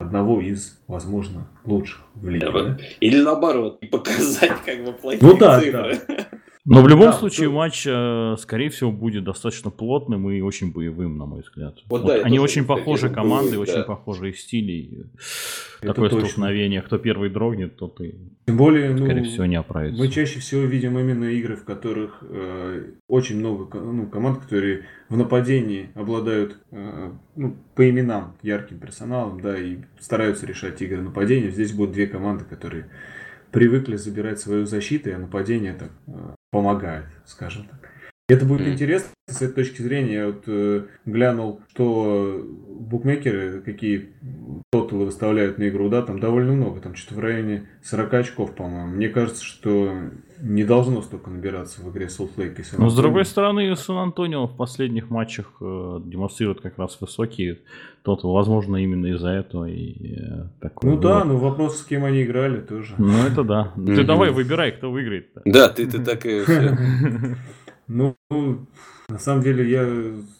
одного 0.00 0.40
из, 0.40 0.80
возможно, 0.88 1.46
лучших 1.64 2.00
в 2.14 2.28
лиге. 2.28 2.50
Да, 2.50 2.78
Или 3.00 3.20
наоборот, 3.20 3.80
показать 3.90 4.62
как 4.64 4.84
бы 4.84 4.92
плохие 4.92 5.30
ну, 5.30 5.36
да, 5.36 5.60
цифры. 5.60 6.00
Да. 6.08 6.26
Но 6.66 6.82
в 6.82 6.88
любом 6.88 7.06
Да, 7.06 7.12
случае 7.14 7.48
то- 7.48 7.54
матч, 7.54 7.86
э, 7.86 8.36
скорее 8.38 8.68
всего, 8.68 8.92
будет 8.92 9.24
достаточно 9.24 9.70
плотным 9.70 10.28
и 10.30 10.42
очень 10.42 10.72
боевым, 10.72 11.16
на 11.16 11.24
мой 11.24 11.40
взгляд. 11.40 11.78
Вот 11.88 12.02
Вот 12.02 12.06
да, 12.08 12.22
они 12.22 12.38
очень 12.38 12.66
похожи 12.66 13.08
команды, 13.08 13.50
боевых, 13.52 13.68
очень 13.68 13.78
да. 13.78 13.84
похожие 13.84 14.34
стили. 14.34 15.06
Это 15.80 15.94
Такое 15.94 16.10
точно. 16.10 16.28
столкновение. 16.28 16.82
Кто 16.82 16.98
первый 16.98 17.30
дрогнет, 17.30 17.76
тот 17.76 17.98
и, 18.02 18.14
Тем 18.46 18.58
более, 18.58 18.90
ну, 18.90 19.06
скорее 19.06 19.24
всего, 19.24 19.46
не 19.46 19.56
оправится. 19.56 19.98
мы 19.98 20.08
чаще 20.08 20.40
всего 20.40 20.62
видим 20.62 20.98
именно 20.98 21.24
игры, 21.24 21.56
в 21.56 21.64
которых 21.64 22.18
э, 22.28 22.92
очень 23.08 23.38
много 23.38 23.78
ну, 23.78 24.06
команд, 24.06 24.40
которые 24.40 24.84
в 25.08 25.16
нападении 25.16 25.88
обладают 25.94 26.58
э, 26.72 27.10
ну, 27.36 27.56
по 27.74 27.88
именам 27.88 28.36
ярким 28.42 28.78
персоналом, 28.78 29.40
да, 29.40 29.56
и 29.58 29.78
стараются 29.98 30.44
решать 30.44 30.82
игры 30.82 31.00
нападения. 31.00 31.50
Здесь 31.50 31.72
будут 31.72 31.92
две 31.94 32.06
команды, 32.06 32.44
которые 32.44 32.90
привыкли 33.50 33.96
забирать 33.96 34.38
свою 34.40 34.66
защиту, 34.66 35.10
а 35.14 35.18
нападение 35.18 35.72
так 35.72 35.90
э, 36.06 36.34
помогает, 36.50 37.06
скажем 37.26 37.64
так. 37.68 37.90
Это 38.30 38.46
будет 38.46 38.62
Мгм. 38.62 38.72
интересно 38.72 39.10
с 39.28 39.42
этой 39.42 39.54
точки 39.54 39.82
зрения. 39.82 40.14
Я 40.14 40.26
вот 40.26 40.44
э, 40.46 40.84
глянул, 41.04 41.60
что 41.72 42.44
букмекеры 42.68 43.60
какие 43.60 44.10
тоталы 44.70 45.06
выставляют 45.06 45.58
на 45.58 45.68
игру, 45.68 45.88
да, 45.88 46.02
там 46.02 46.20
довольно 46.20 46.52
много, 46.52 46.80
там 46.80 46.94
что-то 46.94 47.16
в 47.16 47.20
районе 47.20 47.68
40 47.82 48.14
очков, 48.14 48.54
по-моему. 48.54 48.92
Мне 48.92 49.08
кажется, 49.08 49.44
что 49.44 49.92
не 50.42 50.64
должно 50.64 51.02
столько 51.02 51.30
набираться 51.30 51.82
в 51.82 51.90
игре 51.90 52.06
Salt 52.06 52.36
Lake 52.36 52.60
и 52.60 52.64
Но 52.78 52.88
с 52.88 52.96
другой 52.96 53.24
стороны, 53.24 53.76
Сан-Антонио 53.76 54.46
в 54.46 54.56
последних 54.56 55.10
матчах 55.10 55.52
э, 55.60 56.00
демонстрирует 56.04 56.60
как 56.60 56.78
раз 56.78 56.98
высокий 57.00 57.58
тот, 58.02 58.22
возможно, 58.24 58.76
именно 58.76 59.06
из-за 59.06 59.28
этого 59.28 59.66
и 59.66 60.14
э, 60.16 60.48
такой. 60.60 60.90
Ну 60.90 60.98
да, 60.98 61.18
вот. 61.18 61.24
но 61.26 61.36
вопрос, 61.36 61.80
с 61.80 61.84
кем 61.84 62.04
они 62.04 62.22
играли, 62.22 62.60
тоже. 62.60 62.94
Ну 62.96 63.26
это 63.26 63.44
да. 63.44 63.72
Ты 63.76 64.04
давай 64.04 64.30
выбирай, 64.30 64.72
кто 64.72 64.90
выиграет. 64.90 65.28
Да, 65.44 65.68
ты, 65.68 65.86
ты 65.86 66.02
так 66.02 66.24
и 66.24 66.42
no 67.90 68.16
Ну, 69.10 69.14
на 69.14 69.18
самом 69.18 69.42
деле, 69.42 69.68
я 69.68 69.84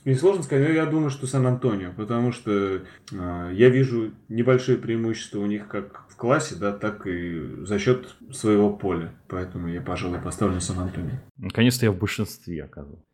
мне 0.04 0.14
сложно 0.14 0.44
сказать, 0.44 0.68
но 0.68 0.72
я 0.72 0.86
думаю, 0.86 1.10
что 1.10 1.26
Сан-Антонио, 1.26 1.92
потому 1.96 2.30
что 2.30 2.82
а, 3.12 3.50
я 3.50 3.68
вижу 3.68 4.12
небольшие 4.28 4.78
преимущества 4.78 5.40
у 5.40 5.46
них 5.46 5.66
как 5.66 6.04
в 6.08 6.16
классе, 6.16 6.54
да, 6.54 6.72
так 6.72 7.06
и 7.06 7.64
за 7.64 7.78
счет 7.78 8.14
своего 8.32 8.70
поля. 8.70 9.12
Поэтому 9.28 9.68
я, 9.68 9.80
пожалуй, 9.80 10.20
поставлю 10.20 10.60
Сан-Антонио. 10.60 11.18
Наконец-то 11.36 11.86
я 11.86 11.92
в 11.92 11.98
большинстве 11.98 12.64
оказывается. 12.64 13.06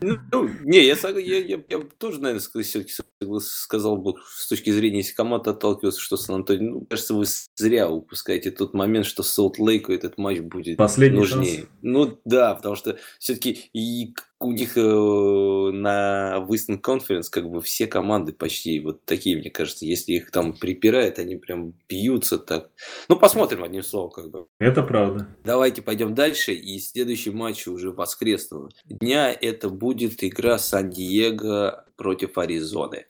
Ну, 0.00 0.50
не, 0.64 0.86
я, 0.86 0.96
тоже, 1.98 2.20
наверное, 2.20 2.62
все-таки 2.62 2.92
сказал 3.40 3.96
бы, 3.96 4.14
с 4.28 4.48
точки 4.48 4.70
зрения, 4.70 4.98
если 4.98 5.14
команда 5.14 5.50
отталкивается, 5.50 6.00
что 6.00 6.16
Сан-Антонио, 6.16 6.70
ну, 6.70 6.86
кажется, 6.88 7.14
вы 7.14 7.24
зря 7.56 7.88
упускаете 7.88 8.50
тот 8.50 8.74
момент, 8.74 9.06
что 9.06 9.22
Солт 9.22 9.58
Лейку 9.58 9.92
этот 9.92 10.18
матч 10.18 10.40
будет 10.40 10.78
нужнее. 10.78 11.66
Ну, 11.82 12.18
да, 12.24 12.54
потому 12.54 12.76
что 12.76 12.98
все-таки 13.18 13.70
и 13.72 14.14
у 14.38 14.52
них 14.52 14.76
э, 14.76 14.80
на 14.80 16.44
Western 16.46 16.80
Conference 16.80 17.28
как 17.30 17.48
бы 17.48 17.60
все 17.62 17.86
команды 17.86 18.32
почти 18.32 18.80
вот 18.80 19.04
такие, 19.04 19.36
мне 19.36 19.50
кажется. 19.50 19.86
Если 19.86 20.12
их 20.12 20.30
там 20.30 20.52
припирает, 20.52 21.18
они 21.18 21.36
прям 21.36 21.72
бьются 21.88 22.38
так. 22.38 22.70
Ну, 23.08 23.16
посмотрим, 23.16 23.64
одним 23.64 23.82
словом, 23.82 24.10
как 24.10 24.30
бы. 24.30 24.46
Это 24.58 24.82
правда. 24.82 25.28
Давайте 25.44 25.82
пойдем 25.82 26.14
дальше. 26.14 26.52
И 26.52 26.78
следующий 26.78 27.30
матч 27.30 27.66
уже 27.66 27.90
воскресного 27.90 28.70
дня 28.84 29.32
это 29.32 29.70
будет 29.70 30.22
игра 30.22 30.58
Сан-Диего 30.58 31.86
против 31.96 32.36
Аризоны. 32.36 33.06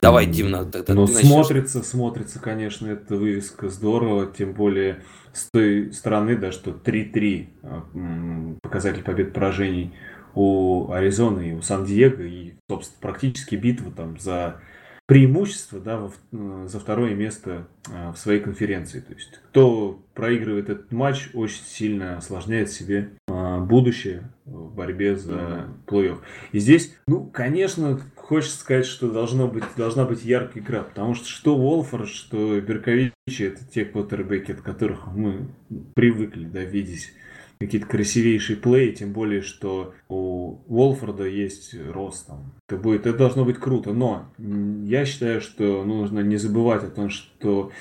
Давай, 0.00 0.26
Дим, 0.26 0.52
тогда 0.70 0.94
Ну, 0.94 1.06
смотрится, 1.06 1.82
смотрится, 1.82 2.40
конечно, 2.40 2.86
эта 2.86 3.16
вывеска 3.16 3.68
здорово, 3.68 4.26
тем 4.26 4.54
более 4.54 5.02
с 5.32 5.50
той 5.50 5.92
стороны, 5.92 6.36
да, 6.36 6.52
что 6.52 6.70
3-3 6.70 7.48
а, 7.62 8.58
показатель 8.62 9.02
побед-поражений 9.02 9.92
у 10.38 10.92
Аризоны 10.92 11.50
и 11.50 11.52
у 11.52 11.62
Сан-Диего, 11.62 12.22
и, 12.22 12.54
собственно, 12.70 13.00
практически 13.00 13.56
битва 13.56 13.90
там 13.90 14.18
за 14.18 14.60
преимущество, 15.06 15.80
да, 15.80 16.10
э, 16.32 16.66
за 16.68 16.78
второе 16.78 17.14
место 17.14 17.66
а, 17.90 18.12
в 18.12 18.18
своей 18.18 18.40
конференции. 18.40 19.00
То 19.00 19.14
есть, 19.14 19.40
кто 19.48 19.98
проигрывает 20.12 20.68
этот 20.68 20.92
матч, 20.92 21.30
очень 21.32 21.62
сильно 21.64 22.18
осложняет 22.18 22.70
себе 22.70 23.12
а, 23.26 23.58
будущее 23.58 24.30
в 24.44 24.74
борьбе 24.74 25.16
за 25.16 25.68
плей-офф. 25.86 26.18
И 26.52 26.58
здесь, 26.58 26.94
ну, 27.06 27.24
конечно, 27.24 27.98
хочется 28.16 28.58
сказать, 28.58 28.84
что 28.84 29.10
должно 29.10 29.48
быть, 29.48 29.64
должна 29.78 30.04
быть 30.04 30.24
яркая 30.24 30.62
игра, 30.62 30.82
потому 30.82 31.14
что 31.14 31.26
что 31.26 31.56
Уолфорд, 31.56 32.08
что 32.08 32.60
Берковичи, 32.60 33.12
это 33.44 33.64
те 33.64 33.86
квотербеки, 33.86 34.52
от 34.52 34.60
которых 34.60 35.06
мы 35.06 35.48
привыкли, 35.94 36.44
да, 36.44 36.62
видеть 36.62 37.12
какие-то 37.60 37.86
красивейшие 37.86 38.56
плей, 38.56 38.92
тем 38.92 39.12
более, 39.12 39.42
что 39.42 39.94
у 40.08 40.60
Уолфорда 40.66 41.26
есть 41.26 41.74
рост 41.90 42.26
там. 42.26 42.52
Это 42.68 42.80
будет, 42.80 43.06
это 43.06 43.18
должно 43.18 43.44
быть 43.44 43.58
круто, 43.58 43.92
но 43.92 44.32
я 44.38 45.04
считаю, 45.04 45.40
что 45.40 45.84
нужно 45.84 46.20
не 46.20 46.36
забывать 46.36 46.84
о 46.84 46.90
том, 46.90 47.10
что 47.10 47.72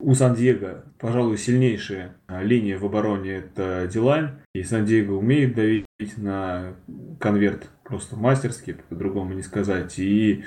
у 0.00 0.14
Сан-Диего, 0.14 0.84
пожалуй, 0.98 1.38
сильнейшая 1.38 2.16
а, 2.26 2.42
линия 2.42 2.78
в 2.78 2.84
обороне 2.84 3.36
это 3.36 3.88
Дилайн. 3.92 4.40
И 4.54 4.62
Сан-Диего 4.62 5.14
умеет 5.14 5.54
давить 5.54 5.86
на 6.16 6.74
конверт 7.20 7.70
просто 7.84 8.16
мастерски, 8.16 8.76
по-другому 8.88 9.34
не 9.34 9.42
сказать. 9.42 9.98
И 9.98 10.44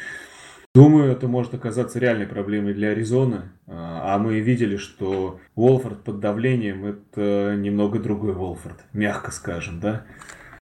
думаю, 0.77 1.11
это 1.11 1.27
может 1.27 1.53
оказаться 1.53 1.97
реальной 1.97 2.27
проблемой 2.27 2.73
для 2.73 2.89
Аризоны. 2.89 3.49
А 3.65 3.97
а 4.13 4.19
мы 4.19 4.39
видели, 4.39 4.77
что 4.77 5.39
Уолфорд 5.55 6.03
под 6.03 6.19
давлением 6.19 6.85
это 6.85 7.55
немного 7.57 7.99
другой 7.99 8.33
Уолфорд, 8.33 8.85
мягко 8.93 9.31
скажем, 9.31 9.79
да. 9.79 10.05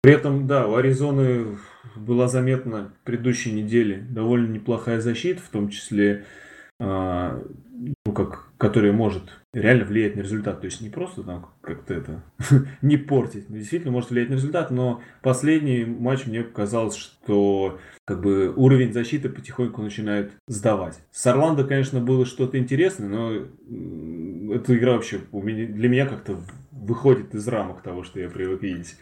При 0.03 0.13
этом, 0.13 0.47
да, 0.47 0.67
у 0.67 0.77
Аризоны 0.77 1.59
была 1.97 2.29
заметна 2.29 2.93
предыдущей 3.05 3.53
неделе 3.53 4.07
довольно 4.09 4.53
неплохая 4.53 5.01
защита, 5.01 5.43
в 5.43 5.49
том 5.49 5.69
числе 5.69 6.25
ну, 6.79 8.13
как, 8.15 8.51
которая 8.59 8.93
может 8.93 9.23
реально 9.53 9.85
влиять 9.85 10.17
на 10.17 10.21
результат. 10.21 10.61
То 10.61 10.67
есть 10.67 10.81
не 10.81 10.91
просто 10.91 11.23
там 11.23 11.49
как-то 11.61 11.95
это 11.95 12.23
не 12.83 12.97
портить, 12.97 13.49
но 13.49 13.57
действительно 13.57 13.93
может 13.93 14.11
влиять 14.11 14.31
на 14.31 14.35
результат. 14.35 14.71
Но 14.71 15.01
последний 15.23 15.85
матч 15.85 16.27
мне 16.27 16.43
показалось, 16.43 16.97
что 16.97 17.79
как 18.05 18.21
бы 18.21 18.53
уровень 18.55 18.93
защиты 18.93 19.29
потихоньку 19.29 19.83
начинает 19.83 20.33
сдавать. 20.47 21.01
С 21.11 21.27
Орландо, 21.27 21.65
конечно, 21.65 22.01
было 22.01 22.25
что-то 22.25 22.59
интересное, 22.59 23.09
но 23.09 23.33
эта 24.55 24.77
игра 24.77 24.93
вообще 24.93 25.21
для 25.33 25.89
меня 25.89 26.07
как-то 26.07 26.39
выходит 26.81 27.35
из 27.35 27.47
рамок 27.49 27.83
того, 27.83 28.05
что 28.05 28.21
я 28.21 28.29
привык 28.29 28.63
видеть. 28.63 28.97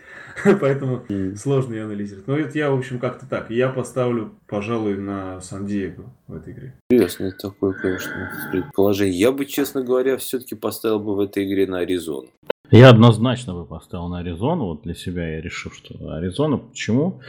Поэтому 0.61 1.05
сложно 1.37 1.75
ее 1.75 1.85
анализировать. 1.85 2.27
Но 2.27 2.39
это 2.39 2.57
я, 2.59 2.71
в 2.71 2.79
общем, 2.79 2.99
как-то 2.99 3.27
так. 3.27 3.51
Я 3.51 3.69
поставлю, 3.69 4.33
пожалуй, 4.47 4.97
на 4.97 5.41
Сан-Диего 5.41 6.05
в 6.27 6.35
этой 6.35 6.53
игре. 6.53 6.75
Интересное 6.91 7.33
такое, 7.33 7.73
конечно, 7.75 8.31
предположение. 8.53 9.19
Я 9.19 9.33
бы, 9.33 9.45
честно 9.47 9.83
говоря, 9.83 10.17
все-таки 10.17 10.55
поставил 10.55 11.01
бы 11.01 11.15
в 11.15 11.21
этой 11.21 11.45
игре 11.47 11.67
на 11.67 11.79
Аризону. 11.79 12.29
Я 12.71 12.89
однозначно 12.89 13.55
бы 13.55 13.67
поставил 13.67 14.09
на 14.09 14.19
Аризону. 14.21 14.67
Вот 14.67 14.83
для 14.83 14.95
себя 14.95 15.37
я 15.37 15.41
решил, 15.41 15.71
что 15.71 16.15
Аризона. 16.15 16.59
Почему? 16.59 17.21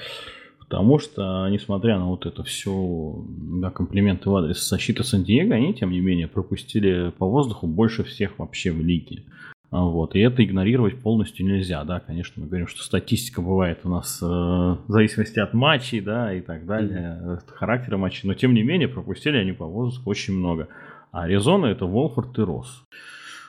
Потому 0.60 0.98
что, 0.98 1.48
несмотря 1.50 2.00
на 2.00 2.08
вот 2.08 2.26
это 2.26 2.44
все 2.44 3.24
да, 3.28 3.70
комплименты 3.70 4.30
в 4.30 4.36
адрес 4.36 4.68
защиты 4.68 5.04
Сан-Диего, 5.04 5.54
они, 5.54 5.76
тем 5.76 5.92
не 5.92 6.00
менее, 6.00 6.28
пропустили 6.28 7.12
по 7.18 7.28
воздуху 7.28 7.68
больше 7.68 8.04
всех 8.04 8.40
вообще 8.40 8.72
в 8.72 8.82
лиге. 8.82 9.24
А, 9.72 9.84
Вот, 9.84 10.16
и 10.16 10.20
это 10.20 10.44
игнорировать 10.44 11.02
полностью 11.02 11.46
нельзя, 11.46 11.84
да, 11.84 12.00
конечно, 12.00 12.42
мы 12.42 12.48
говорим, 12.48 12.68
что 12.68 12.84
статистика 12.84 13.42
бывает 13.42 13.80
у 13.84 13.90
нас 13.90 14.22
э, 14.22 14.26
в 14.26 14.86
зависимости 14.88 15.40
от 15.40 15.54
матчей, 15.54 16.02
да, 16.02 16.34
и 16.34 16.42
так 16.42 16.66
далее, 16.66 17.38
от 17.38 17.50
характера 17.50 17.98
матчей, 17.98 18.28
но 18.28 18.34
тем 18.34 18.54
не 18.54 18.64
менее 18.64 18.88
пропустили 18.88 19.38
они 19.38 19.52
по 19.52 19.66
воздуху 19.66 20.10
очень 20.10 20.36
много. 20.36 20.68
А 21.12 21.24
Аризона 21.24 21.68
это 21.68 21.86
Волфорд 21.86 22.38
и 22.38 22.42
Росс, 22.42 22.84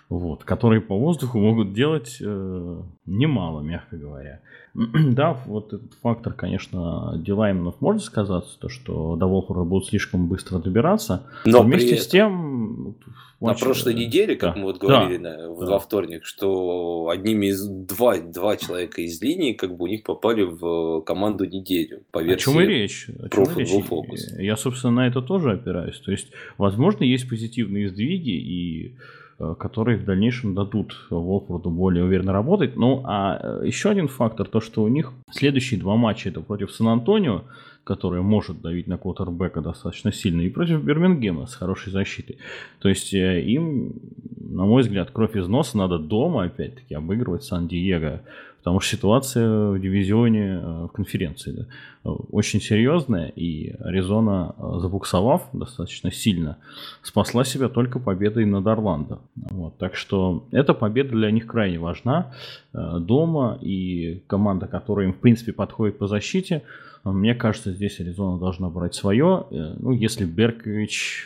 вот, 0.09 0.45
которые 0.45 0.81
по 0.81 0.97
воздуху 0.97 1.39
могут 1.39 1.73
делать 1.73 2.19
э, 2.21 2.81
немало, 3.07 3.61
мягко 3.61 3.97
говоря. 3.97 4.41
да, 4.75 5.33
вот 5.47 5.73
этот 5.73 5.95
фактор, 6.03 6.33
конечно, 6.33 7.15
Дилайманов 7.17 7.81
может 7.81 8.03
сказаться, 8.03 8.59
то, 8.61 8.69
что 8.69 9.17
до 9.17 9.27
Волфорда 9.27 9.65
будут 9.65 9.89
слишком 9.89 10.29
быстро 10.29 10.59
добираться, 10.59 11.27
Но 11.45 11.63
вместе 11.63 11.95
при 11.95 12.01
с 12.01 12.07
тем... 12.07 12.95
На 13.39 13.53
прошлой 13.53 13.93
э, 13.93 13.97
неделе, 13.97 14.35
как 14.37 14.55
да, 14.55 14.61
мы 14.61 14.67
вот 14.67 14.79
да, 14.81 14.87
говорили 14.87 15.19
на- 15.19 15.51
в- 15.51 15.61
да. 15.61 15.73
во 15.73 15.79
вторник, 15.79 16.25
что 16.25 17.09
одними 17.11 17.47
из 17.47 17.67
два, 17.67 18.19
два 18.19 18.57
человека 18.57 19.03
из 19.03 19.21
линии 19.21 19.53
как 19.53 19.77
бы 19.77 19.85
у 19.85 19.87
них 19.89 20.05
попали 20.05 20.43
в 20.43 21.03
команду 21.03 21.45
неделю 21.45 22.03
по 22.13 22.21
О 22.21 22.23
версии. 22.23 22.45
чем 22.45 22.61
и 22.61 22.65
речь? 22.67 23.09
О 23.21 23.29
чем 23.29 23.45
и 23.45 23.61
речь? 23.61 23.71
Focus. 23.71 24.41
Я, 24.41 24.57
собственно, 24.57 24.93
на 24.95 25.07
это 25.07 25.21
тоже 25.21 25.53
опираюсь. 25.53 25.99
То 25.99 26.13
есть, 26.13 26.29
возможно, 26.57 27.05
есть 27.05 27.29
позитивные 27.29 27.91
сдвиги, 27.91 28.31
и 28.31 28.97
которые 29.39 29.99
в 29.99 30.05
дальнейшем 30.05 30.55
дадут 30.55 30.97
Волфорду 31.11 31.71
более 31.71 32.05
уверенно 32.05 32.33
работать. 32.33 32.77
Ну, 32.77 33.03
а 33.05 33.39
э, 33.43 33.67
еще 33.67 33.91
один 33.91 34.09
фактор, 34.09 34.49
то, 34.49 34.61
что 34.61 34.83
у 34.83 34.89
них 34.89 35.13
следующие 35.31 35.79
два 35.79 35.97
матча 35.97 36.31
это 36.31 36.41
против 36.41 36.73
Сан-Антонио, 36.73 37.43
который 37.85 38.23
может 38.23 38.63
давить 38.63 38.87
на 38.87 38.97
квотербека 38.97 39.61
достаточно 39.61 40.11
сильно, 40.11 40.41
и 40.41 40.49
против 40.49 40.83
Бирмингема 40.83 41.47
с 41.47 41.55
хорошей 41.55 41.93
защитой. 41.93 42.39
То 42.79 42.89
есть 42.89 43.13
э, 43.13 43.43
им, 43.43 43.95
на 44.41 44.65
мой 44.65 44.83
взгляд, 44.83 45.11
кровь 45.11 45.37
из 45.37 45.47
носа 45.49 45.77
надо 45.77 45.99
дома, 45.99 46.45
опять-таки, 46.45 46.95
обыгрывать 46.95 47.45
Сан-Диего. 47.45 48.23
Потому 48.67 48.81
что 48.81 48.97
ситуация 48.97 49.71
в 49.71 49.79
дивизионе 49.79 50.59
в 50.59 50.89
конференции 50.89 51.69
очень 52.03 52.61
серьезная, 52.61 53.29
и 53.29 53.77
Аризона, 53.79 54.57
забуксовав 54.81 55.49
достаточно 55.53 56.11
сильно, 56.11 56.59
спасла 57.01 57.45
себя 57.45 57.69
только 57.69 58.01
победой 58.01 58.45
над 58.45 58.67
Орландо. 58.67 59.21
Вот, 59.37 59.79
так 59.79 59.95
что 59.95 60.49
эта 60.51 60.75
победа 60.75 61.11
для 61.11 61.31
них 61.31 61.47
крайне 61.47 61.79
важна 61.79 62.33
дома, 62.73 63.57
и 63.63 64.25
команда, 64.27 64.67
которая 64.67 65.07
им, 65.07 65.13
в 65.13 65.19
принципе, 65.19 65.53
подходит 65.53 65.99
по 65.99 66.09
защите, 66.09 66.65
мне 67.05 67.37
кажется, 67.37 67.71
здесь 67.71 68.01
Аризона 68.01 68.37
должна 68.37 68.69
брать 68.69 68.97
свое. 68.97 69.47
Ну, 69.79 69.93
если 69.93 70.25
Беркович 70.25 71.23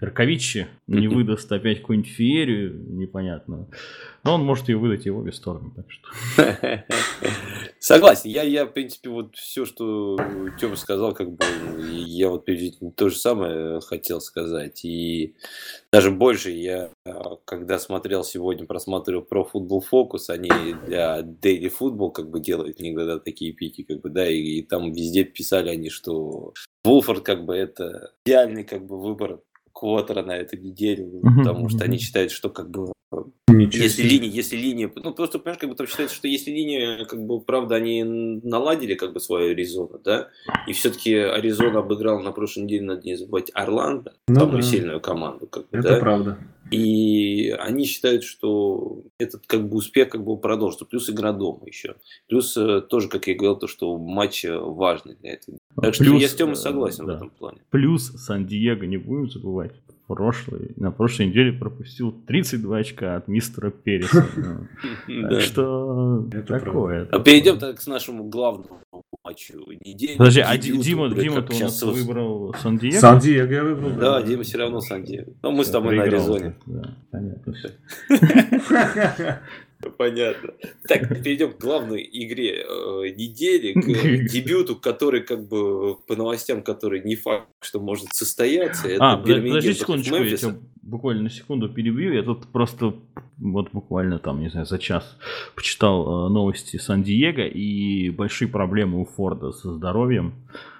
Берковичи 0.00 0.66
не 0.86 1.08
выдаст 1.08 1.50
опять 1.50 1.80
какую-нибудь 1.80 2.10
феерию 2.10 2.74
непонятную. 2.74 3.68
Но 4.22 4.34
он 4.34 4.44
может 4.44 4.68
ее 4.68 4.78
выдать 4.78 5.06
и 5.06 5.10
в 5.10 5.18
обе 5.18 5.32
стороны. 5.32 5.70
Так 5.74 5.86
что. 5.90 6.08
Согласен. 7.78 8.30
Я, 8.30 8.42
я, 8.42 8.64
в 8.64 8.72
принципе, 8.72 9.10
вот 9.10 9.36
все, 9.36 9.64
что 9.66 10.18
Тёма 10.58 10.76
сказал, 10.76 11.14
как 11.14 11.30
бы 11.30 11.44
я 12.06 12.30
вот 12.30 12.48
то 12.96 13.08
же 13.08 13.16
самое 13.16 13.80
хотел 13.80 14.20
сказать. 14.20 14.84
И 14.84 15.34
даже 15.92 16.10
больше 16.10 16.50
я, 16.50 16.90
когда 17.44 17.78
смотрел 17.78 18.24
сегодня, 18.24 18.66
просматривал 18.66 19.22
про 19.22 19.44
футбол 19.44 19.80
фокус, 19.80 20.30
они 20.30 20.50
для 20.86 21.20
Daily 21.20 21.72
Football 21.78 22.12
как 22.12 22.30
бы 22.30 22.40
делают 22.40 22.80
иногда 22.80 23.18
такие 23.18 23.52
пики, 23.52 23.82
как 23.82 24.00
бы, 24.00 24.08
да, 24.08 24.26
и, 24.26 24.38
и 24.38 24.62
там 24.62 24.92
везде 24.92 25.24
писали 25.24 25.68
они, 25.68 25.90
что 25.90 26.54
Вулфорд 26.84 27.24
как 27.24 27.44
бы 27.44 27.54
это 27.54 28.12
идеальный 28.24 28.64
как 28.64 28.86
бы 28.86 29.00
выбор 29.00 29.40
квотера 29.74 30.22
на 30.22 30.36
эту 30.36 30.56
неделю, 30.56 31.20
потому 31.36 31.68
что 31.68 31.84
они 31.84 31.98
считают, 31.98 32.30
что 32.32 32.48
как 32.48 32.70
бы 32.70 32.92
Ничего 33.48 33.84
если 33.84 34.02
линия, 34.02 34.28
если 34.28 34.56
линия, 34.56 34.90
ну 34.96 35.14
просто 35.14 35.38
понимаешь, 35.38 35.60
как 35.60 35.70
бы 35.70 35.76
там 35.76 35.86
считается, 35.86 36.16
что 36.16 36.28
если 36.28 36.50
линия, 36.50 37.04
как 37.04 37.24
бы, 37.24 37.40
правда, 37.40 37.76
они 37.76 38.02
наладили 38.02 38.94
как 38.94 39.12
бы 39.12 39.20
свою 39.20 39.52
Аризону, 39.52 40.00
да, 40.02 40.28
и 40.66 40.72
все-таки 40.72 41.14
Аризона 41.14 41.80
обыграл 41.80 42.20
на 42.20 42.32
прошлой 42.32 42.64
неделе, 42.64 42.84
надо 42.84 43.02
не 43.02 43.16
забывать, 43.16 43.50
Орландо, 43.54 44.14
ну, 44.28 44.40
самую 44.40 44.62
да. 44.62 44.62
сильную 44.62 45.00
команду, 45.00 45.46
как 45.46 45.68
бы, 45.68 45.78
Это 45.78 45.88
да? 45.90 45.98
правда. 45.98 46.38
И 46.70 47.50
они 47.50 47.84
считают, 47.84 48.24
что 48.24 49.02
этот 49.18 49.46
как 49.46 49.68
бы 49.68 49.76
успех 49.76 50.08
как 50.08 50.24
бы 50.24 50.36
продолжится, 50.38 50.86
плюс 50.86 51.10
игра 51.10 51.32
дома 51.32 51.66
еще, 51.66 51.96
плюс 52.28 52.56
э, 52.56 52.80
тоже, 52.80 53.08
как 53.08 53.26
я 53.26 53.34
говорил, 53.34 53.56
то, 53.56 53.68
что 53.68 53.96
матч 53.98 54.44
важный 54.48 55.16
для 55.16 55.34
этого. 55.34 55.58
Так 55.80 55.96
плюс, 55.96 56.08
что 56.08 56.16
я 56.16 56.28
с 56.28 56.34
Тёмой 56.34 56.56
согласен 56.56 57.06
да. 57.06 57.12
в 57.12 57.16
этом 57.16 57.30
плане. 57.30 57.58
Плюс 57.70 58.06
Сан-Диего 58.06 58.84
не 58.84 58.96
будем 58.96 59.30
забывать 59.30 59.72
прошлой, 60.06 60.72
на 60.76 60.90
прошлой 60.90 61.26
неделе 61.26 61.52
пропустил 61.52 62.12
32 62.12 62.76
очка 62.78 63.16
от 63.16 63.28
мистера 63.28 63.70
Переса. 63.70 64.26
Так 65.06 65.40
что 65.40 66.28
такое. 66.46 67.08
А 67.10 67.18
перейдем 67.18 67.58
так 67.58 67.80
к 67.80 67.86
нашему 67.86 68.24
главному 68.24 68.80
матчу 69.24 69.54
недели. 69.84 70.16
Подожди, 70.16 70.40
а 70.40 70.56
Дима, 70.58 71.14
Дима 71.14 71.42
ты 71.42 71.56
у 71.56 71.60
нас 71.60 71.82
выбрал 71.82 72.54
Сан-Диего? 72.62 72.98
Сан-Диего 72.98 73.52
я 73.52 73.64
выбрал. 73.64 73.90
Да, 73.98 74.22
Дима 74.22 74.42
все 74.42 74.58
равно 74.58 74.80
Сан-Диего. 74.80 75.32
Но 75.42 75.52
мы 75.52 75.64
с 75.64 75.70
тобой 75.70 75.96
на 75.96 76.02
Аризоне. 76.02 76.54
понятно 77.10 77.52
все. 77.54 77.70
Понятно. 79.90 80.54
Так, 80.88 81.22
перейдем 81.22 81.52
к 81.52 81.58
главной 81.58 82.08
игре 82.12 82.62
э, 82.62 83.10
недели, 83.16 83.72
к 83.72 83.84
дебюту, 84.32 84.76
который 84.76 85.22
как 85.22 85.48
бы 85.48 85.96
по 85.96 86.16
новостям, 86.16 86.62
который 86.62 87.02
не 87.02 87.16
факт, 87.16 87.48
что 87.60 87.80
может 87.80 88.12
состояться. 88.12 88.88
Это 88.88 89.12
а, 89.12 89.16
подожди 89.16 89.74
секундочку, 89.74 90.16
я 90.16 90.36
тебя 90.36 90.54
буквально 90.82 91.22
на 91.22 91.30
секунду 91.30 91.68
перебью. 91.68 92.12
Я 92.12 92.22
тут 92.22 92.46
просто 92.48 92.94
вот 93.38 93.70
буквально 93.72 94.18
там, 94.18 94.40
не 94.40 94.48
знаю, 94.48 94.66
за 94.66 94.78
час 94.78 95.16
почитал 95.54 96.26
э, 96.26 96.30
новости 96.30 96.76
Сан-Диего 96.76 97.46
и 97.46 98.10
большие 98.10 98.48
проблемы 98.48 99.00
у 99.00 99.04
Форда 99.04 99.52
со 99.52 99.72
здоровьем 99.72 100.34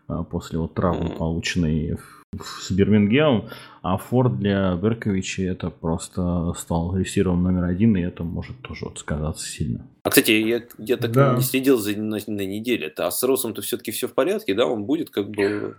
э, 0.08 0.25
после 0.30 0.58
вот 0.58 0.75
травмы, 0.75 1.11
полученной 1.11 1.96
в 1.96 2.13
с 2.43 2.71
Бирмингемом, 2.71 3.49
а 3.83 3.97
Форд 3.99 4.38
для 4.38 4.75
Берковича 4.76 5.43
это 5.43 5.71
просто 5.71 6.53
стал 6.57 6.97
ресивером 6.97 7.43
номер 7.43 7.64
один, 7.64 7.97
и 7.97 8.00
это 8.00 8.25
может 8.25 8.61
тоже 8.62 8.87
вот 8.87 8.99
сказаться 8.99 9.47
сильно. 9.47 9.87
А, 10.03 10.11
кстати, 10.11 10.31
я, 10.31 10.62
я 10.79 10.97
так 10.97 11.12
да. 11.12 11.35
не 11.35 11.43
следил 11.43 11.79
за 11.79 11.97
на, 11.97 12.19
на 12.26 12.47
неделе. 12.47 12.93
А 12.99 13.11
с 13.11 13.23
Росом-то 13.23 13.62
все-таки 13.62 13.91
все 13.91 14.09
в 14.09 14.14
порядке, 14.14 14.55
да? 14.55 14.67
Он 14.67 14.85
будет 14.85 15.11
как 15.11 15.31
бы 15.31 15.76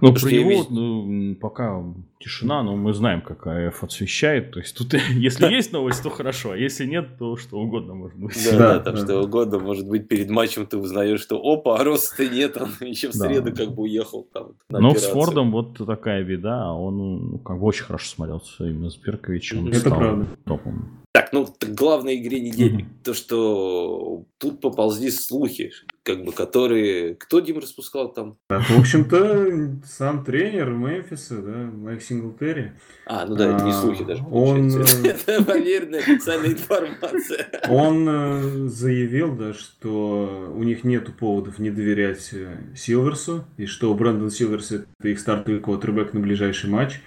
ну, 0.00 0.14
про 0.14 0.30
него 0.30 0.50
весь... 0.50 0.68
ну, 0.70 1.34
пока 1.36 1.82
тишина, 2.18 2.62
но 2.62 2.76
мы 2.76 2.92
знаем, 2.92 3.22
как 3.22 3.46
АФ 3.46 3.84
освещает. 3.84 4.52
То 4.52 4.60
есть 4.60 4.76
тут, 4.76 4.94
если 5.10 5.46
есть 5.46 5.72
новость, 5.72 6.02
то 6.02 6.10
хорошо, 6.10 6.52
а 6.52 6.56
если 6.56 6.86
нет, 6.86 7.18
то 7.18 7.36
что 7.36 7.58
угодно 7.58 7.94
может 7.94 8.18
быть. 8.18 8.36
Да, 8.44 8.58
да, 8.58 8.74
да 8.74 8.80
там 8.80 8.94
да. 8.94 9.00
что 9.04 9.22
угодно. 9.22 9.58
Может 9.58 9.88
быть, 9.88 10.08
перед 10.08 10.30
матчем 10.30 10.66
ты 10.66 10.76
узнаешь, 10.76 11.20
что 11.20 11.40
опа, 11.42 11.78
а 11.78 11.84
роста 11.84 12.28
нет, 12.28 12.56
он 12.56 12.70
еще 12.86 13.08
в 13.08 13.14
среду 13.14 13.50
да. 13.50 13.64
как 13.64 13.74
бы 13.74 13.82
уехал 13.82 14.26
там. 14.32 14.52
Но 14.68 14.94
с 14.94 15.06
Фордом 15.06 15.50
вот 15.50 15.78
такая 15.86 16.24
беда, 16.24 16.66
а 16.66 16.72
он 16.72 16.98
ну, 16.98 17.38
как 17.38 17.58
бы 17.58 17.66
очень 17.66 17.84
хорошо 17.84 18.06
смотрелся 18.06 18.64
именно 18.64 18.90
с 18.90 18.96
Берковичем. 18.96 19.68
Это 19.68 19.80
стал 19.80 19.98
правда. 19.98 20.26
топом. 20.44 21.00
Так, 21.12 21.32
ну, 21.32 21.46
так 21.46 21.74
главной 21.74 22.16
игре 22.16 22.40
недели. 22.40 22.84
Mm-hmm. 22.84 23.02
То, 23.04 23.14
что 23.14 24.24
тут 24.38 24.60
поползли 24.60 25.10
слухи, 25.10 25.72
как 26.02 26.24
бы, 26.24 26.32
которые... 26.32 27.14
Кто, 27.14 27.40
Дим, 27.40 27.58
распускал 27.58 28.12
там? 28.12 28.38
В 28.48 28.78
общем-то, 28.78 29.80
сам 29.84 30.24
тренер 30.24 30.70
Мемфиса, 30.70 31.42
да, 31.42 31.70
Майк 31.72 32.02
Синглтери. 32.02 32.72
А, 33.06 33.26
ну 33.26 33.36
да, 33.36 33.56
это 33.56 33.64
не 33.64 33.72
слухи 33.72 34.04
даже, 34.04 34.24
Он... 34.30 34.70
Это 35.04 35.44
проверенная 35.44 36.00
официальная 36.00 36.52
информация. 36.52 37.48
Он 37.68 38.08
э, 38.08 38.68
заявил, 38.68 39.36
да, 39.36 39.52
что 39.52 40.52
у 40.54 40.62
них 40.62 40.84
нет 40.84 41.14
поводов 41.16 41.58
не 41.58 41.70
доверять 41.70 42.30
э, 42.32 42.56
Силверсу, 42.74 43.44
и 43.56 43.66
что 43.66 43.92
Брэндон 43.94 44.30
Силверс 44.30 44.72
это 44.72 44.86
их 45.02 45.20
стартовый 45.20 45.60
квотербек 45.60 46.14
на 46.14 46.20
ближайший 46.20 46.70
матч. 46.70 47.00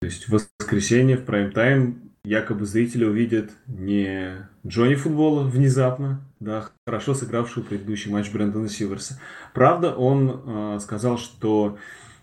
То 0.00 0.06
есть 0.06 0.26
в 0.26 0.32
воскресенье 0.32 1.16
в 1.16 1.24
прайм-тайм 1.24 2.01
якобы 2.24 2.66
зрители 2.66 3.04
увидят 3.04 3.50
не 3.66 4.48
Джонни 4.66 4.94
футбола 4.94 5.42
внезапно, 5.42 6.22
да, 6.38 6.68
хорошо 6.86 7.14
сыгравшего 7.14 7.64
предыдущий 7.64 8.10
матч 8.12 8.30
Брэндона 8.30 8.68
Сиверса. 8.68 9.20
Правда, 9.54 9.94
он 9.94 10.42
э, 10.44 10.78
сказал, 10.80 11.18
что 11.18 11.78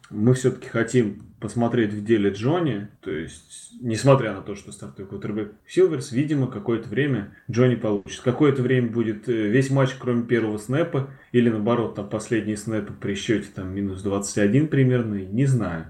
мы 0.10 0.34
все-таки 0.34 0.70
хотим 0.70 1.22
посмотреть 1.40 1.94
в 1.94 2.04
деле 2.04 2.32
Джонни, 2.32 2.88
то 3.02 3.12
есть, 3.12 3.72
несмотря 3.82 4.34
на 4.34 4.42
то, 4.42 4.56
что 4.56 4.72
стартовый 4.72 5.10
квотербек 5.10 5.54
Силверс, 5.68 6.12
видимо, 6.12 6.48
какое-то 6.48 6.90
время 6.90 7.36
Джонни 7.50 7.76
получит. 7.76 8.22
Какое-то 8.22 8.62
время 8.62 8.90
будет 8.90 9.28
э, 9.28 9.34
весь 9.34 9.70
матч, 9.70 9.92
кроме 10.00 10.24
первого 10.24 10.58
снэпа, 10.58 11.10
или 11.32 11.50
наоборот, 11.50 11.96
там 11.96 12.10
последние 12.10 12.58
снэпы 12.58 12.94
при 12.94 13.16
счете 13.16 13.48
там 13.54 13.74
минус 13.74 14.02
21 14.02 14.68
примерно, 14.68 15.16
не 15.16 15.46
знаю. 15.46 15.88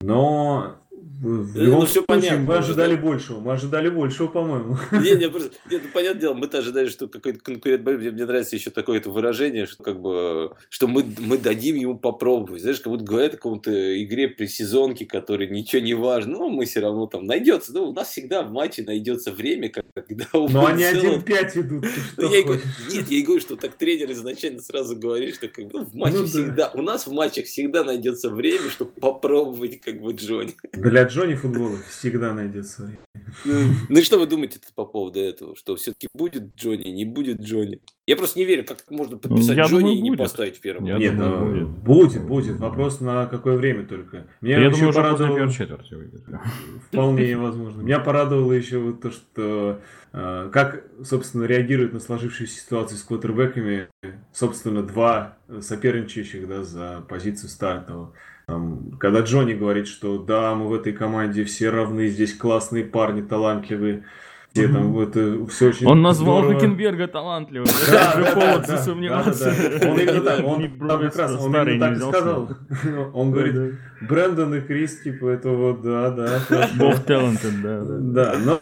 Но 0.00 0.81
в 1.22 1.56
любом 1.56 1.80
ну, 1.80 1.86
все 1.86 2.02
случае, 2.04 2.06
понятно, 2.06 2.44
мы 2.46 2.56
ожидали 2.56 2.96
да? 2.96 3.02
большего. 3.02 3.40
Мы 3.40 3.52
ожидали 3.52 3.88
большего, 3.88 4.26
по-моему. 4.26 4.76
Не, 4.90 5.12
не, 5.12 5.28
просто, 5.30 5.50
нет, 5.70 5.82
ну, 5.84 5.90
понятное 5.92 6.20
дело, 6.20 6.34
мы-то 6.34 6.58
ожидали, 6.58 6.88
что 6.88 7.08
какой-то 7.08 7.38
конкурент 7.40 7.86
мне, 7.86 8.10
мне 8.10 8.26
нравится 8.26 8.56
еще 8.56 8.70
такое 8.70 8.98
это 8.98 9.10
выражение, 9.10 9.66
что 9.66 9.82
как 9.82 10.00
бы, 10.00 10.54
что 10.68 10.88
мы, 10.88 11.04
мы 11.18 11.38
дадим 11.38 11.76
ему 11.76 11.96
попробовать. 11.96 12.62
Знаешь, 12.62 12.80
как 12.80 12.92
будто 12.92 13.04
говорят 13.04 13.34
о 13.34 13.36
каком-то 13.36 14.02
игре 14.02 14.28
при 14.28 14.46
сезонке, 14.46 15.06
которой 15.06 15.48
ничего 15.48 15.82
не 15.82 15.94
важно, 15.94 16.38
но 16.38 16.48
мы 16.48 16.64
все 16.64 16.80
равно 16.80 17.06
там 17.06 17.24
найдется. 17.24 17.72
Ну, 17.72 17.90
у 17.90 17.92
нас 17.92 18.08
всегда 18.08 18.42
в 18.42 18.50
матче 18.50 18.82
найдется 18.82 19.32
время, 19.32 19.70
когда 19.70 20.26
у 20.32 20.48
Но 20.48 20.66
они 20.66 20.82
1-5 20.82 21.60
идут. 21.60 21.84
Ну, 22.16 22.32
я 22.32 22.42
говорю, 22.42 22.62
нет, 22.90 23.10
я 23.10 23.24
говорю, 23.24 23.40
что 23.40 23.56
так 23.56 23.74
тренер 23.74 24.10
изначально 24.12 24.60
сразу 24.60 24.96
говорит, 24.96 25.36
что 25.36 25.48
как 25.48 25.66
бы, 25.66 25.80
ну, 25.80 25.84
в 25.84 25.94
матче 25.94 26.18
ну, 26.18 26.26
всегда, 26.26 26.68
да. 26.68 26.70
у 26.74 26.82
нас 26.82 27.06
в 27.06 27.12
матчах 27.12 27.46
всегда 27.46 27.84
найдется 27.84 28.30
время, 28.30 28.70
чтобы 28.70 28.92
попробовать 28.92 29.80
как 29.80 30.00
бы 30.00 30.12
Джонни. 30.12 30.54
Для 30.92 31.04
Джонни 31.04 31.34
футбола 31.34 31.78
всегда 31.88 32.34
найдется 32.34 32.82
время. 32.82 32.98
Ну, 33.46 33.70
ну 33.88 33.98
и 33.98 34.02
что 34.02 34.18
вы 34.18 34.26
думаете 34.26 34.60
по 34.74 34.84
поводу 34.84 35.20
этого? 35.20 35.56
Что 35.56 35.74
все-таки 35.76 36.06
будет 36.12 36.54
Джонни, 36.54 36.90
не 36.90 37.06
будет 37.06 37.40
Джонни? 37.40 37.80
Я 38.12 38.16
просто 38.18 38.38
не 38.38 38.44
верю, 38.44 38.66
как 38.66 38.84
можно 38.90 39.16
подписать 39.16 39.56
я 39.56 39.64
Джонни 39.64 39.80
думаю, 39.80 39.96
и 39.96 40.02
не 40.02 40.10
будет. 40.10 40.18
поставить 40.18 40.60
первым. 40.60 40.84
Я 40.84 40.98
Нет, 40.98 41.16
думаю, 41.16 41.66
будет. 41.66 41.68
будет, 41.68 42.26
будет. 42.26 42.60
Вопрос 42.60 43.00
на 43.00 43.24
какое 43.24 43.56
время 43.56 43.86
только. 43.86 44.26
Меня 44.42 44.60
я 44.60 44.68
думаю, 44.68 44.92
порадовало... 44.92 45.44
уже 45.44 45.56
четверти 45.56 45.94
выйдет. 45.94 46.20
Вполне 46.88 47.38
возможно. 47.38 47.80
Меня 47.80 48.00
порадовало 48.00 48.52
еще 48.52 48.80
вот 48.80 49.00
то, 49.00 49.10
что 49.10 49.80
э, 50.12 50.50
как, 50.52 50.84
собственно, 51.02 51.44
реагируют 51.44 51.94
на 51.94 52.00
сложившуюся 52.00 52.60
ситуацию 52.60 52.98
с 52.98 53.02
квотербеками, 53.02 53.88
собственно, 54.30 54.82
два 54.82 55.38
соперничающих 55.62 56.46
да, 56.46 56.64
за 56.64 57.02
позицию 57.08 57.48
стартового. 57.48 58.12
Там, 58.46 58.90
когда 59.00 59.20
Джонни 59.20 59.54
говорит, 59.54 59.86
что 59.86 60.18
да, 60.18 60.54
мы 60.54 60.68
в 60.68 60.74
этой 60.74 60.92
команде 60.92 61.44
все 61.44 61.70
равны, 61.70 62.08
здесь 62.08 62.34
классные 62.34 62.84
парни, 62.84 63.22
талантливые, 63.22 64.04
все 64.52 64.68
там 64.68 64.98
это 64.98 65.46
все 65.46 65.68
очень 65.68 65.86
Он 65.86 66.02
назвал 66.02 66.40
здорово. 66.40 66.60
Хакенберга 66.60 67.08
талантливым. 67.08 67.68
Это 67.68 68.18
же 68.18 68.34
повод 68.34 68.66
засомневаться. 68.66 69.54
Он 69.82 69.98
именно 69.98 70.20
так, 70.20 70.44
он 70.44 70.78
как 71.00 71.16
раз, 71.16 71.40
он 71.40 71.56
именно 71.56 71.80
так 71.80 71.96
и 71.96 72.00
сказал. 72.00 72.50
Он 73.14 73.30
говорит, 73.30 73.74
Брэндон 74.02 74.54
и 74.54 74.60
Крис, 74.60 75.00
типа, 75.00 75.28
это 75.28 75.50
вот, 75.50 75.82
да, 75.82 76.10
да. 76.10 76.40
Бог 76.76 76.94
talented, 77.06 77.62
да. 77.62 77.82
Да, 77.82 78.38
но, 78.38 78.60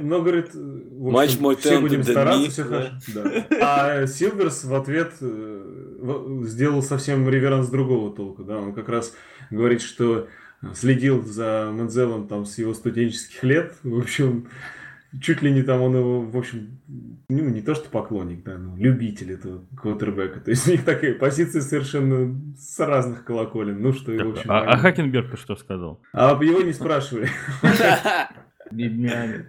но, 0.00 0.20
говорит, 0.20 0.48
общем, 0.48 1.12
Матч 1.12 1.38
мой 1.38 1.56
все 1.56 1.80
будем 1.80 2.02
стараться, 2.02 2.50
все 2.50 2.64
да. 2.64 2.68
хорошо. 2.68 2.94
Да. 3.14 3.46
А 3.60 4.06
Силверс 4.06 4.64
в 4.64 4.74
ответ 4.74 5.12
э, 5.20 6.42
сделал 6.44 6.82
совсем 6.82 7.28
реверанс 7.28 7.68
другого 7.68 8.14
толка. 8.14 8.42
Да? 8.42 8.58
Он 8.58 8.72
как 8.72 8.88
раз 8.88 9.14
говорит, 9.50 9.82
что 9.82 10.28
следил 10.74 11.24
за 11.24 11.70
Мензелом 11.72 12.26
там 12.28 12.46
с 12.46 12.58
его 12.58 12.74
студенческих 12.74 13.42
лет. 13.42 13.74
В 13.82 13.98
общем, 13.98 14.48
чуть 15.20 15.42
ли 15.42 15.50
не 15.52 15.62
там 15.62 15.82
он 15.82 15.96
его, 15.96 16.20
в 16.20 16.36
общем, 16.36 16.80
ну, 17.28 17.48
не 17.48 17.62
то 17.62 17.74
что 17.74 17.88
поклонник, 17.88 18.44
да, 18.44 18.58
но 18.58 18.76
любитель 18.76 19.32
этого 19.32 19.64
квотербека. 19.76 20.40
То 20.40 20.50
есть 20.50 20.66
у 20.68 20.72
них 20.72 20.84
такая 20.84 21.14
позиция 21.14 21.62
совершенно 21.62 22.34
с 22.56 22.78
разных 22.78 23.24
колоколен. 23.24 23.80
Ну, 23.80 23.92
что 23.92 24.12
и, 24.12 24.18
в 24.18 24.30
общем, 24.30 24.50
А, 24.50 24.60
а. 24.60 24.76
Хакенберг 24.78 25.38
что 25.38 25.56
сказал? 25.56 26.00
А 26.12 26.38
его 26.42 26.62
не 26.62 26.72
спрашивали. 26.72 27.28
Бедняга. 28.70 29.46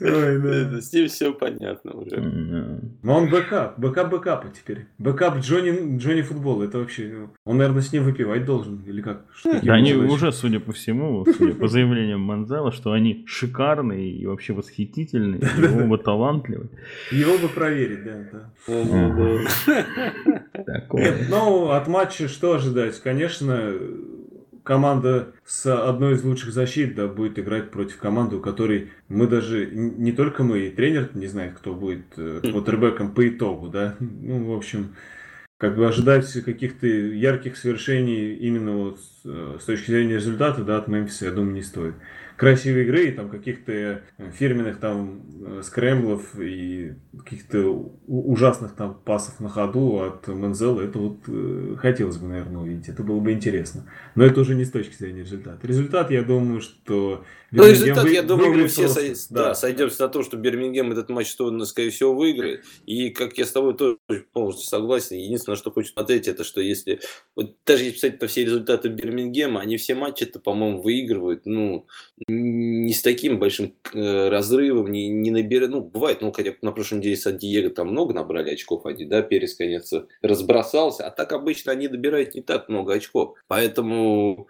Ой, 0.00 0.40
да. 0.40 0.80
С 0.80 0.92
ним 0.92 1.08
все 1.08 1.32
понятно 1.32 1.92
уже. 1.92 2.80
Но 3.02 3.16
он 3.16 3.28
бэкап, 3.30 3.78
бэкап 3.78 4.10
бэкапа 4.10 4.48
теперь. 4.48 4.86
Бэкап 4.98 5.38
Джонни, 5.38 5.98
Джонни 5.98 6.22
футбол, 6.22 6.62
это 6.62 6.78
вообще... 6.78 7.28
Он, 7.44 7.56
наверное, 7.58 7.82
с 7.82 7.92
ним 7.92 8.04
выпивать 8.04 8.44
должен, 8.44 8.82
или 8.86 9.02
как? 9.02 9.24
Что 9.34 9.60
Да, 9.60 9.74
они 9.74 9.92
задачи? 9.92 10.10
уже, 10.12 10.32
судя 10.32 10.60
по 10.60 10.72
всему, 10.72 11.24
судя 11.36 11.54
по 11.54 11.68
заявлениям 11.68 12.20
Манзиела, 12.20 12.72
что 12.72 12.92
они 12.92 13.24
шикарные 13.26 14.10
и 14.10 14.26
вообще 14.26 14.52
восхитительные, 14.52 15.40
и 15.40 15.82
оба 15.82 15.98
талантливые. 15.98 16.68
Его 17.10 17.38
бы 17.38 17.48
проверить, 17.48 18.04
да, 18.04 18.24
да. 18.32 18.50
Нет, 20.92 21.26
ну, 21.28 21.70
от 21.70 21.88
матча 21.88 22.28
что 22.28 22.54
ожидать? 22.54 23.00
Конечно, 23.00 23.72
команда 24.64 25.34
с 25.44 25.72
одной 25.72 26.14
из 26.14 26.24
лучших 26.24 26.52
защит, 26.52 26.96
да, 26.96 27.06
будет 27.06 27.38
играть 27.38 27.70
против 27.70 27.98
команды, 27.98 28.36
у 28.36 28.40
которой 28.40 28.90
мы 29.08 29.28
даже, 29.28 29.66
не 29.66 30.10
только 30.10 30.42
мы, 30.42 30.60
и 30.60 30.70
тренер 30.70 31.10
не 31.14 31.26
знает, 31.26 31.54
кто 31.54 31.74
будет 31.74 32.06
э, 32.16 32.40
квотербеком 32.42 33.14
по 33.14 33.28
итогу, 33.28 33.68
да. 33.68 33.94
Ну, 34.00 34.52
в 34.52 34.56
общем, 34.56 34.96
как 35.58 35.76
бы 35.76 35.86
ожидать 35.86 36.30
каких-то 36.42 36.86
ярких 36.86 37.56
свершений 37.56 38.34
именно 38.34 38.72
вот 38.72 39.00
с, 39.00 39.20
э, 39.24 39.58
с 39.60 39.64
точки 39.64 39.90
зрения 39.90 40.14
результата, 40.14 40.64
да, 40.64 40.78
от 40.78 40.88
Мемфиса, 40.88 41.26
я 41.26 41.30
думаю, 41.30 41.54
не 41.54 41.62
стоит. 41.62 41.94
Красивой 42.36 42.82
игры 42.82 43.06
и 43.06 43.12
там 43.12 43.28
каких-то 43.28 43.72
э, 43.72 44.00
фирменных 44.32 44.78
там 44.78 45.22
э, 45.40 45.62
скрэмблов 45.62 46.38
и 46.38 46.94
каких-то 47.16 47.92
ужасных 48.06 48.74
там 48.74 48.94
пасов 49.04 49.38
на 49.40 49.48
ходу 49.48 50.00
от 50.02 50.26
Мензела, 50.28 50.80
это 50.82 50.98
вот 50.98 51.18
э, 51.28 51.76
хотелось 51.78 52.16
бы, 52.16 52.28
наверное, 52.28 52.62
увидеть. 52.62 52.88
Это 52.88 53.02
было 53.02 53.20
бы 53.20 53.32
интересно. 53.32 53.84
Но 54.14 54.24
это 54.24 54.40
уже 54.40 54.54
не 54.54 54.64
с 54.64 54.70
точки 54.70 54.94
зрения 54.96 55.20
результата. 55.20 55.66
Результат, 55.66 56.10
я 56.10 56.22
думаю, 56.22 56.60
что... 56.60 57.24
Ну, 57.56 57.68
результат, 57.68 58.04
вы- 58.04 58.12
я 58.12 58.22
думаю, 58.22 58.52
мы 58.52 58.66
все 58.68 58.82
просто. 58.82 59.00
сой- 59.00 59.16
да, 59.30 59.54
сойдемся 59.54 60.02
на 60.02 60.08
том, 60.08 60.24
что 60.24 60.36
Бирмингем 60.36 60.90
этот 60.92 61.08
матч, 61.08 61.28
что 61.28 61.46
он, 61.46 61.64
скорее 61.66 61.90
всего, 61.90 62.14
выиграет. 62.14 62.64
И, 62.84 63.10
как 63.10 63.38
я 63.38 63.46
с 63.46 63.52
тобой 63.52 63.76
тоже 63.76 63.98
полностью 64.32 64.66
согласен, 64.66 65.16
единственное, 65.16 65.56
что 65.56 65.70
хочу 65.70 65.92
смотреть, 65.92 66.26
это 66.28 66.42
что 66.44 66.60
если... 66.60 67.00
Вот 67.36 67.56
даже 67.64 67.84
если 67.84 67.94
посмотреть 67.94 68.20
на 68.22 68.26
все 68.28 68.44
результаты 68.44 68.88
Бирмингема, 68.88 69.60
они 69.60 69.76
все 69.76 69.94
матчи-то, 69.94 70.40
по-моему, 70.40 70.82
выигрывают, 70.82 71.46
ну, 71.46 71.86
не 72.26 72.92
с 72.92 73.02
таким 73.02 73.38
большим 73.38 73.74
э, 73.92 74.28
разрывом, 74.28 74.90
не, 74.90 75.08
не 75.08 75.30
набирают... 75.30 75.72
Ну, 75.72 75.80
бывает, 75.80 76.22
ну, 76.22 76.32
хотя 76.32 76.54
на 76.62 76.72
прошлой 76.72 76.98
неделе 76.98 77.16
Сан-Диего 77.16 77.70
там 77.70 77.88
много 77.88 78.14
набрали 78.14 78.50
очков 78.50 78.84
они, 78.86 79.04
да, 79.04 79.22
Перес, 79.22 79.54
конечно, 79.54 80.06
разбросался, 80.22 81.06
а 81.06 81.10
так 81.10 81.32
обычно 81.32 81.72
они 81.72 81.88
добирают 81.88 82.34
не 82.34 82.42
так 82.42 82.68
много 82.68 82.94
очков. 82.94 83.36
Поэтому 83.46 84.48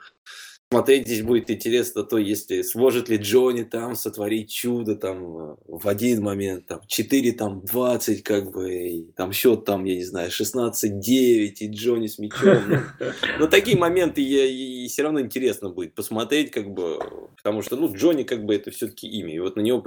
смотреть 0.75 1.07
здесь 1.07 1.23
будет 1.23 1.53
интересно 1.53 2.03
то, 2.03 2.19
если 2.19 2.63
сможет 2.63 3.09
ли 3.09 3.17
Джонни 3.17 3.63
там 3.63 3.95
сотворить 3.95 4.51
чудо 4.51 4.97
там 4.97 5.37
э, 5.37 5.57
в 5.69 5.87
один 5.87 6.21
момент, 6.21 6.67
там 6.67 6.81
4, 6.85 7.33
там 7.33 7.61
20, 7.65 8.25
как 8.25 8.51
бы, 8.51 8.75
и 8.75 9.13
там 9.13 9.31
счет 9.31 9.65
там, 9.65 9.85
я 9.85 9.95
не 9.95 10.03
знаю, 10.03 10.31
16-9, 10.31 11.55
и 11.61 11.71
Джонни 11.71 12.09
с 12.09 12.19
мячом. 12.19 12.59
Ну, 12.69 12.79
но 13.39 13.47
такие 13.47 13.79
моменты 13.79 14.21
я, 14.21 14.47
и 14.47 14.89
все 14.89 15.05
равно 15.05 15.21
интересно 15.21 15.69
будет 15.69 15.95
посмотреть, 15.95 16.51
как 16.51 16.69
бы, 16.69 16.99
потому 17.37 17.63
что, 17.63 17.77
ну, 17.77 17.95
Джонни, 17.95 18.25
как 18.25 18.45
бы, 18.45 18.53
это 18.53 18.73
все-таки 18.73 19.07
имя, 19.07 19.33
и 19.33 19.39
вот 19.39 19.55
на 19.55 19.61
него 19.61 19.81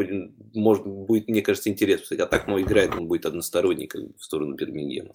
может 0.53 0.87
будет, 0.87 1.27
мне 1.27 1.41
кажется, 1.41 1.69
интересно, 1.69 2.15
а 2.23 2.27
так, 2.27 2.47
ну, 2.47 2.61
играет 2.61 2.95
он 2.95 3.07
будет 3.07 3.25
односторонний, 3.25 3.87
как 3.87 4.03
бы, 4.03 4.13
в 4.17 4.23
сторону 4.23 4.55
Бирмингема. 4.55 5.11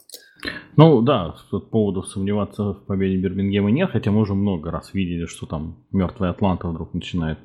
Ну 0.77 1.01
да, 1.03 1.35
тут 1.51 1.71
поводов 1.71 2.09
сомневаться 2.09 2.73
в 2.73 2.85
победе 2.85 3.17
Бирмингема 3.17 3.71
нет, 3.71 3.91
хотя 3.91 4.11
мы 4.11 4.21
уже 4.21 4.35
много 4.35 4.71
раз 4.71 4.93
видели, 4.93 5.27
что 5.27 5.47
там 5.47 5.62
мертвая 5.93 6.31
Атланта 6.31 6.69
вдруг 6.69 6.95
начинает 6.95 7.39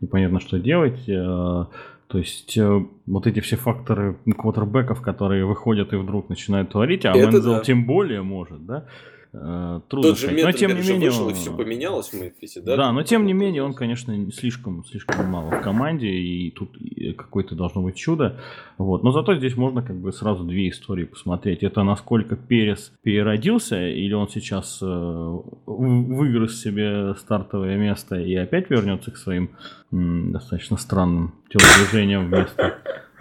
непонятно 0.00 0.40
что 0.40 0.58
делать. 0.58 1.08
Э, 1.08 1.66
То 2.08 2.18
есть 2.18 2.58
э, 2.58 2.86
вот 3.06 3.26
эти 3.26 3.40
все 3.40 3.56
факторы 3.56 4.16
квотербеков, 4.36 5.00
которые 5.00 5.44
выходят 5.44 5.92
и 5.92 5.96
вдруг 5.96 6.28
начинают 6.28 6.70
творить, 6.70 7.04
а 7.06 7.10
Это 7.10 7.30
Мэнзел 7.30 7.54
да. 7.54 7.60
тем 7.60 7.86
более 7.86 8.22
может, 8.22 8.66
да? 8.66 8.84
Э, 9.34 9.80
Трудно 9.88 10.10
Тот 10.10 10.18
же 10.18 10.26
сказать. 10.26 10.44
Но 10.44 10.52
тем 10.52 10.70
не 10.76 10.82
менее... 10.88 11.08
вышел, 11.10 11.28
и 11.30 11.32
все 11.34 11.56
поменялось 11.56 12.10
в 12.10 12.20
Мемфисе, 12.20 12.60
да? 12.60 12.76
Да, 12.76 12.92
но 12.92 13.02
тем 13.02 13.24
не 13.24 13.32
менее 13.32 13.62
он, 13.62 13.72
конечно, 13.72 14.14
слишком, 14.30 14.84
слишком 14.84 15.24
мало 15.26 15.50
в 15.50 15.62
команде, 15.62 16.08
и 16.08 16.50
тут 16.50 16.76
и 16.76 17.12
какое-то 17.14 17.54
должно 17.54 17.80
быть 17.82 17.96
чудо. 17.96 18.38
Вот. 18.76 19.02
Но 19.02 19.10
зато 19.10 19.34
здесь 19.36 19.56
можно 19.56 19.82
как 19.82 19.96
бы 19.98 20.12
сразу 20.12 20.44
две 20.44 20.68
истории 20.68 21.04
посмотреть. 21.04 21.62
Это 21.62 21.82
насколько 21.82 22.36
Перес 22.36 22.92
переродился, 23.02 23.88
или 23.88 24.12
он 24.12 24.28
сейчас 24.28 24.80
э, 24.82 24.86
в- 24.86 25.42
выгрыз 25.66 26.60
себе 26.60 27.14
стартовое 27.14 27.78
место 27.78 28.16
и 28.16 28.34
опять 28.34 28.68
вернется 28.68 29.10
к 29.10 29.16
своим 29.16 29.50
м, 29.92 30.32
достаточно 30.32 30.76
странным 30.76 31.34
телодвижениям 31.48 32.26
вместо 32.26 32.78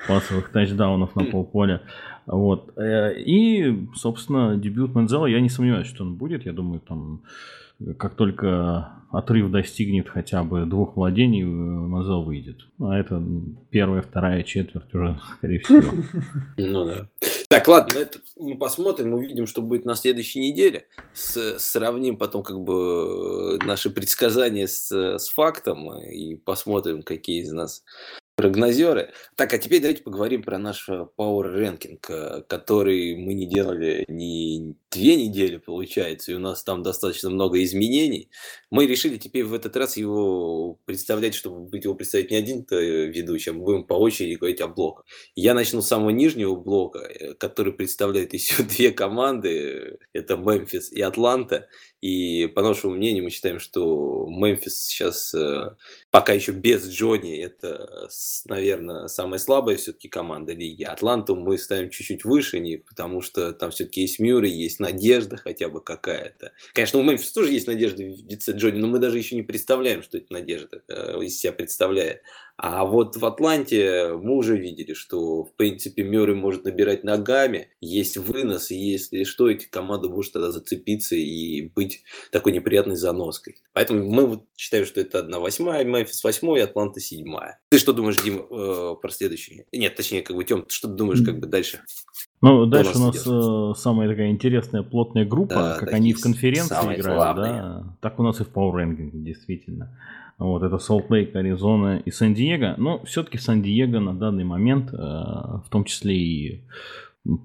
пасовых 0.07 0.49
тачдаунов 0.51 1.15
на 1.15 1.23
полполя. 1.25 1.81
Вот. 2.25 2.71
Э, 2.77 3.13
И, 3.19 3.87
собственно, 3.95 4.55
дебют 4.57 4.95
Мензела, 4.95 5.25
я 5.25 5.41
не 5.41 5.49
сомневаюсь, 5.49 5.87
что 5.87 6.03
он 6.03 6.15
будет. 6.15 6.45
Я 6.45 6.53
думаю, 6.53 6.79
там, 6.81 7.23
как 7.97 8.15
только 8.15 8.93
отрыв 9.11 9.51
достигнет 9.51 10.07
хотя 10.07 10.43
бы 10.43 10.65
двух 10.65 10.95
владений, 10.95 11.41
э, 11.41 11.45
Мензел 11.45 12.23
выйдет. 12.23 12.67
А 12.79 12.97
это 12.97 13.21
первая, 13.69 14.01
вторая 14.01 14.43
четверть 14.43 14.93
уже, 14.93 15.19
скорее 15.37 15.59
всего. 15.59 15.91
Ну 16.57 16.85
да. 16.85 17.07
Так, 17.49 17.67
ладно, 17.67 17.97
это 17.99 18.19
мы 18.39 18.57
посмотрим, 18.57 19.13
увидим, 19.13 19.45
что 19.45 19.61
будет 19.61 19.83
на 19.83 19.95
следующей 19.95 20.39
неделе. 20.39 20.85
С- 21.13 21.59
сравним 21.59 22.15
потом 22.15 22.43
как 22.43 22.61
бы 22.61 23.57
э, 23.61 23.65
наши 23.65 23.89
предсказания 23.89 24.67
с, 24.67 24.89
с 24.91 25.27
фактом 25.27 25.91
э, 25.91 26.13
и 26.13 26.35
посмотрим, 26.37 27.03
какие 27.03 27.41
из 27.41 27.51
нас 27.51 27.83
прогнозеры. 28.35 29.11
Так, 29.35 29.53
а 29.53 29.57
теперь 29.57 29.81
давайте 29.81 30.03
поговорим 30.03 30.43
про 30.43 30.57
наш 30.57 30.89
э, 30.89 31.05
Power 31.17 31.55
Ranking, 31.55 31.99
э, 32.09 32.41
который 32.47 33.15
мы 33.15 33.33
не 33.33 33.45
делали 33.45 34.05
не 34.07 34.75
две 34.91 35.15
недели, 35.15 35.57
получается, 35.57 36.31
и 36.31 36.35
у 36.35 36.39
нас 36.39 36.63
там 36.63 36.83
достаточно 36.83 37.29
много 37.29 37.63
изменений. 37.63 38.29
Мы 38.69 38.85
решили 38.85 39.17
теперь 39.17 39.45
в 39.45 39.53
этот 39.53 39.75
раз 39.77 39.95
его 39.97 40.79
представлять, 40.85 41.33
чтобы 41.33 41.61
быть 41.61 41.85
его 41.85 41.95
представить 41.95 42.29
не 42.29 42.37
один 42.37 42.65
э, 42.69 43.05
ведущий, 43.07 43.51
а 43.51 43.53
мы 43.53 43.63
будем 43.63 43.83
по 43.85 43.93
очереди 43.93 44.35
говорить 44.35 44.61
о 44.61 44.67
блоках. 44.67 45.05
Я 45.35 45.53
начну 45.53 45.81
с 45.81 45.87
самого 45.87 46.09
нижнего 46.09 46.55
блока, 46.55 46.99
э, 46.99 47.33
который 47.35 47.73
представляет 47.73 48.33
еще 48.33 48.63
две 48.63 48.91
команды. 48.91 49.97
Это 50.13 50.35
Мемфис 50.35 50.91
и 50.91 51.01
Атланта. 51.01 51.67
И 52.01 52.47
по 52.47 52.63
нашему 52.63 52.95
мнению 52.95 53.25
мы 53.25 53.29
считаем, 53.29 53.59
что 53.59 54.25
Мемфис 54.27 54.85
сейчас 54.87 55.33
э, 55.35 55.75
пока 56.09 56.33
еще 56.33 56.51
без 56.51 56.87
Джонни, 56.89 57.37
это, 57.37 58.09
наверное, 58.45 59.07
самая 59.07 59.39
слабая 59.39 59.77
все-таки 59.77 60.09
команда 60.09 60.53
лиги. 60.53 60.83
Атланту 60.83 61.35
мы 61.35 61.57
ставим 61.57 61.91
чуть-чуть 61.91 62.25
выше 62.25 62.59
них, 62.59 62.83
потому 62.85 63.21
что 63.21 63.53
там 63.53 63.71
все-таки 63.71 64.01
есть 64.01 64.19
Мюррей, 64.19 64.51
есть 64.51 64.80
надежда 64.81 65.37
хотя 65.37 65.69
бы 65.69 65.81
какая-то. 65.81 66.51
Конечно, 66.73 66.99
у 66.99 67.03
Мемфиса 67.03 67.33
тоже 67.33 67.53
есть 67.53 67.67
надежда 67.67 68.03
в 68.03 68.29
лице 68.29 68.51
Джонни, 68.51 68.79
но 68.79 68.87
мы 68.87 68.99
даже 68.99 69.17
еще 69.17 69.35
не 69.35 69.43
представляем, 69.43 70.03
что 70.03 70.17
эта 70.17 70.33
надежда 70.33 70.83
э, 70.87 71.23
из 71.23 71.39
себя 71.39 71.53
представляет. 71.53 72.21
А 72.57 72.85
вот 72.85 73.15
в 73.15 73.25
Атланте 73.25 74.09
мы 74.13 74.35
уже 74.35 74.55
видели, 74.55 74.93
что, 74.93 75.45
в 75.45 75.53
принципе, 75.55 76.03
Мюррей 76.03 76.35
может 76.35 76.63
набирать 76.63 77.03
ногами, 77.03 77.69
есть 77.79 78.17
вынос, 78.17 78.69
и 78.69 78.75
если 78.75 79.23
что, 79.23 79.49
эти 79.49 79.65
команды 79.65 80.09
может 80.09 80.33
тогда 80.33 80.51
зацепиться 80.51 81.15
и 81.15 81.69
быть 81.69 82.03
такой 82.31 82.51
неприятной 82.51 82.97
заноской. 82.97 83.55
Поэтому 83.73 84.05
мы 84.05 84.27
вот 84.27 84.43
считаем, 84.55 84.85
что 84.85 85.01
это 85.01 85.19
1-8, 85.19 85.83
Мемфис 85.85 86.23
8 86.23 86.57
и 86.57 86.61
Атланта 86.61 86.99
7. 86.99 87.25
Ты 87.69 87.79
что 87.79 87.93
думаешь, 87.93 88.17
Дим, 88.21 88.45
э, 88.49 88.95
про 89.01 89.09
следующий? 89.09 89.65
Нет, 89.71 89.95
точнее, 89.95 90.21
как 90.21 90.35
бы, 90.35 90.43
Тем, 90.43 90.65
что 90.67 90.87
ты 90.87 90.93
думаешь 90.93 91.25
как 91.25 91.39
бы 91.39 91.47
дальше? 91.47 91.81
Ну, 92.41 92.65
дальше 92.65 92.97
у 92.97 92.99
нас 92.99 93.15
нас 93.15 93.23
идет? 93.27 93.75
э, 93.77 93.79
самая 93.79 94.09
такая 94.09 94.31
интересная 94.31 94.81
плотная 94.83 95.25
группа, 95.25 95.53
Да, 95.55 95.77
как 95.79 95.93
они 95.93 96.13
в 96.13 96.21
конференции 96.21 96.75
играют, 96.75 97.03
слабые. 97.03 97.53
да. 97.53 97.83
Так 98.01 98.19
у 98.19 98.23
нас 98.23 98.41
и 98.41 98.43
в 98.43 98.49
Power 98.51 98.73
Ranking, 98.73 99.11
действительно. 99.13 99.95
Вот, 100.39 100.63
это 100.63 100.79
Солт-Лейк, 100.79 101.35
Аризона 101.35 101.97
и 102.03 102.09
Сан-Диего. 102.09 102.73
Но 102.77 103.03
все-таки 103.05 103.37
Сан-Диего 103.37 103.99
на 103.99 104.15
данный 104.15 104.43
момент, 104.43 104.91
э, 104.91 104.97
в 104.97 105.65
том 105.69 105.83
числе 105.83 106.15
и 106.17 106.63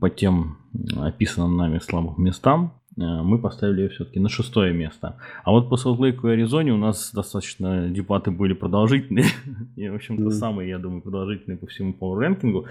по 0.00 0.08
тем 0.08 0.56
описанным 0.96 1.56
нами 1.58 1.78
слабым 1.78 2.14
местам, 2.24 2.72
мы 2.96 3.38
поставили 3.38 3.82
ее 3.82 3.88
все-таки 3.90 4.18
на 4.18 4.28
шестое 4.28 4.72
место. 4.72 5.16
А 5.44 5.50
вот 5.50 5.68
по 5.68 5.76
Солт-Лейку 5.76 6.28
и 6.28 6.32
Аризоне 6.32 6.72
у 6.72 6.78
нас 6.78 7.12
достаточно 7.12 7.88
дебаты 7.88 8.30
были 8.30 8.54
продолжительные. 8.54 9.26
и, 9.76 9.88
в 9.88 9.94
общем-то, 9.94 10.30
самые, 10.30 10.70
я 10.70 10.78
думаю, 10.78 11.02
продолжительные 11.02 11.58
по 11.58 11.66
всему 11.66 11.92
пауэр-рэнкингу. 11.92 12.66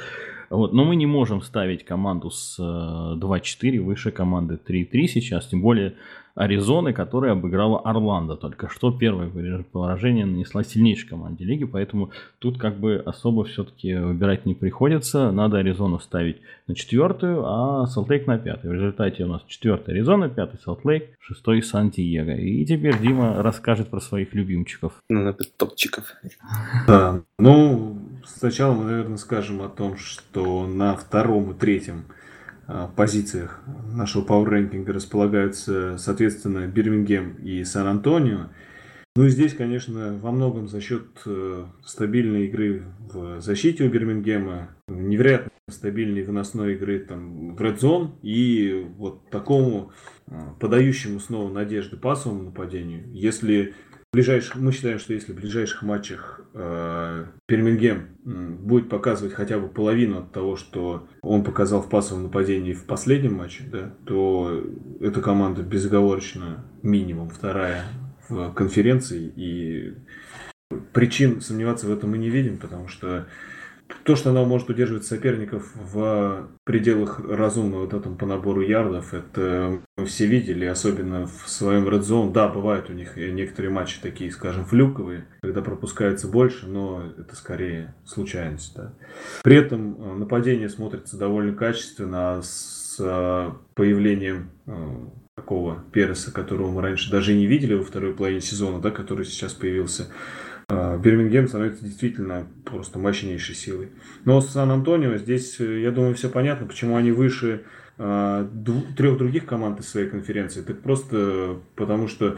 Вот. 0.49 0.73
Но 0.73 0.83
мы 0.83 0.95
не 0.95 1.05
можем 1.05 1.41
ставить 1.41 1.85
команду 1.85 2.31
с 2.31 2.59
2-4 2.59 3.79
выше 3.81 4.11
команды 4.11 4.59
3-3 4.67 5.07
сейчас. 5.07 5.47
Тем 5.47 5.61
более 5.61 5.95
Аризоны, 6.35 6.91
которая 6.91 7.31
обыграла 7.31 7.79
Орландо 7.79 8.35
только 8.35 8.69
что. 8.69 8.91
Первое 8.91 9.29
поражение 9.71 10.25
нанесла 10.25 10.63
сильнейшей 10.63 11.07
команде 11.07 11.45
лиги, 11.45 11.63
поэтому 11.63 12.11
тут 12.39 12.59
как 12.59 12.77
бы 12.77 13.01
особо 13.05 13.45
все-таки 13.45 13.95
выбирать 13.95 14.45
не 14.45 14.53
приходится. 14.53 15.31
Надо 15.31 15.59
Аризону 15.59 15.99
ставить 15.99 16.41
на 16.67 16.75
четвертую, 16.75 17.45
а 17.45 17.87
Салтлейк 17.87 18.27
на 18.27 18.37
пятую. 18.37 18.71
В 18.71 18.75
результате 18.75 19.23
у 19.23 19.27
нас 19.27 19.43
четвертая 19.47 19.95
Аризона, 19.95 20.27
пятый 20.27 20.59
Салтлейк, 20.59 21.05
шестой 21.19 21.63
Сан-Диего. 21.63 22.31
И 22.31 22.65
теперь 22.65 22.99
Дима 22.99 23.41
расскажет 23.41 23.89
про 23.89 24.01
своих 24.01 24.33
любимчиков. 24.33 24.91
Ну, 25.09 25.33
топчиков. 25.57 26.13
Да, 26.85 27.21
ну, 27.39 27.97
сначала 28.25 28.73
мы, 28.73 28.83
наверное, 28.83 29.17
скажем 29.17 29.61
о 29.61 29.69
том, 29.69 29.95
что 29.95 30.67
на 30.67 30.97
втором 30.97 31.51
и 31.51 31.53
третьем 31.53 32.03
позициях 32.95 33.61
нашего 33.93 34.25
Power 34.25 34.45
Ranking 34.47 34.89
располагаются, 34.91 35.97
соответственно, 35.97 36.67
Бирмингем 36.67 37.35
и 37.35 37.63
Сан-Антонио. 37.63 38.49
Ну 39.17 39.25
и 39.25 39.29
здесь, 39.29 39.53
конечно, 39.53 40.17
во 40.21 40.31
многом 40.31 40.67
за 40.67 40.81
счет 40.81 41.05
э, 41.25 41.65
стабильной 41.85 42.47
игры 42.47 42.83
в 42.99 43.39
защите 43.39 43.85
у 43.85 43.89
Бирмингема, 43.89 44.75
невероятно 44.89 45.51
стабильной 45.69 46.23
выносной 46.23 46.73
игры 46.73 46.99
там, 46.99 47.55
в 47.55 47.61
Red 47.61 47.79
Zone 47.79 48.11
и 48.21 48.85
вот 48.97 49.29
такому 49.29 49.93
э, 50.27 50.37
подающему 50.59 51.21
снова 51.21 51.49
надежды 51.49 51.95
пасовому 51.95 52.43
нападению. 52.43 53.05
Если 53.13 53.73
ближайших, 54.15 54.55
мы 54.55 54.71
считаем, 54.71 54.97
что 54.97 55.13
если 55.13 55.33
в 55.33 55.35
ближайших 55.35 55.81
матчах 55.81 56.41
э, 56.53 57.25
Бирмингем 57.47 58.07
будет 58.23 58.89
показывать 58.89 59.33
хотя 59.33 59.59
бы 59.59 59.67
половину 59.67 60.19
от 60.19 60.31
того, 60.31 60.55
что 60.55 61.07
он 61.21 61.43
показал 61.43 61.81
в 61.81 61.89
пассовом 61.89 62.23
нападении 62.23 62.73
в 62.73 62.85
последнем 62.85 63.35
матче, 63.35 63.65
да, 63.69 63.93
то 64.05 64.63
эта 65.01 65.21
команда 65.21 65.63
безоговорочно 65.63 66.65
минимум 66.81 67.29
вторая 67.29 67.83
в 68.29 68.53
конференции. 68.53 69.33
И 69.35 69.93
причин 70.93 71.41
сомневаться 71.41 71.87
в 71.87 71.91
этом 71.91 72.11
мы 72.11 72.17
не 72.17 72.29
видим, 72.29 72.57
потому 72.57 72.87
что 72.87 73.27
то, 74.03 74.15
что 74.15 74.31
она 74.31 74.43
может 74.43 74.69
удерживать 74.69 75.05
соперников 75.05 75.71
в 75.75 76.49
пределах 76.63 77.19
разумного 77.19 77.81
вот 77.81 77.93
этом 77.93 78.17
по 78.17 78.25
набору 78.25 78.61
ярдов, 78.61 79.13
это 79.13 79.79
мы 79.97 80.05
все 80.05 80.25
видели, 80.25 80.65
особенно 80.65 81.27
в 81.27 81.49
своем 81.49 81.87
Red 81.87 82.01
Zone. 82.01 82.31
Да, 82.31 82.47
бывают 82.47 82.89
у 82.89 82.93
них 82.93 83.15
некоторые 83.17 83.71
матчи 83.71 83.99
такие, 84.01 84.31
скажем, 84.31 84.65
флюковые, 84.65 85.27
когда 85.41 85.61
пропускается 85.61 86.27
больше, 86.27 86.67
но 86.67 87.03
это 87.17 87.35
скорее 87.35 87.95
случайность. 88.05 88.75
Да. 88.75 88.93
При 89.43 89.57
этом 89.57 89.95
э, 89.99 90.15
нападение 90.15 90.69
смотрится 90.69 91.17
довольно 91.17 91.53
качественно, 91.53 92.37
а 92.37 92.41
с 92.41 92.97
э, 92.99 93.51
появлением 93.75 94.51
э, 94.65 94.71
такого 95.35 95.83
Переса, 95.91 96.31
которого 96.31 96.71
мы 96.71 96.81
раньше 96.81 97.11
даже 97.11 97.33
не 97.33 97.45
видели 97.45 97.73
во 97.73 97.83
второй 97.83 98.15
половине 98.15 98.41
сезона, 98.41 98.79
да, 98.79 98.89
который 98.89 99.25
сейчас 99.25 99.53
появился 99.53 100.07
Бирмингем 100.69 101.47
становится 101.47 101.83
действительно 101.83 102.47
просто 102.65 102.97
мощнейшей 102.97 103.55
силой. 103.55 103.89
Но 104.23 104.41
Сан-Антонио 104.41 105.17
здесь, 105.17 105.59
э, 105.59 105.81
я 105.81 105.91
думаю, 105.91 106.15
все 106.15 106.29
понятно, 106.29 106.65
почему 106.65 106.95
они 106.95 107.11
выше 107.11 107.63
а, 107.97 108.49
трех 108.97 109.17
других 109.17 109.45
команд 109.45 109.79
из 109.79 109.87
своей 109.87 110.09
конференции. 110.09 110.61
Так 110.61 110.81
просто 110.81 111.59
потому, 111.75 112.07
что 112.07 112.37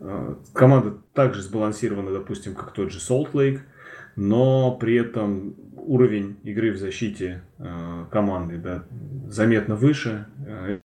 а, 0.00 0.38
команда 0.52 0.96
также 1.14 1.42
сбалансирована, 1.42 2.12
допустим, 2.12 2.54
как 2.54 2.72
тот 2.72 2.90
же 2.90 2.98
Солт 2.98 3.34
Лейк, 3.34 3.60
но 4.16 4.74
при 4.76 4.96
этом 4.96 5.54
уровень 5.76 6.36
игры 6.42 6.72
в 6.72 6.76
защите 6.76 7.42
команды 8.10 8.58
да, 8.58 8.84
заметно 9.28 9.76
выше. 9.76 10.26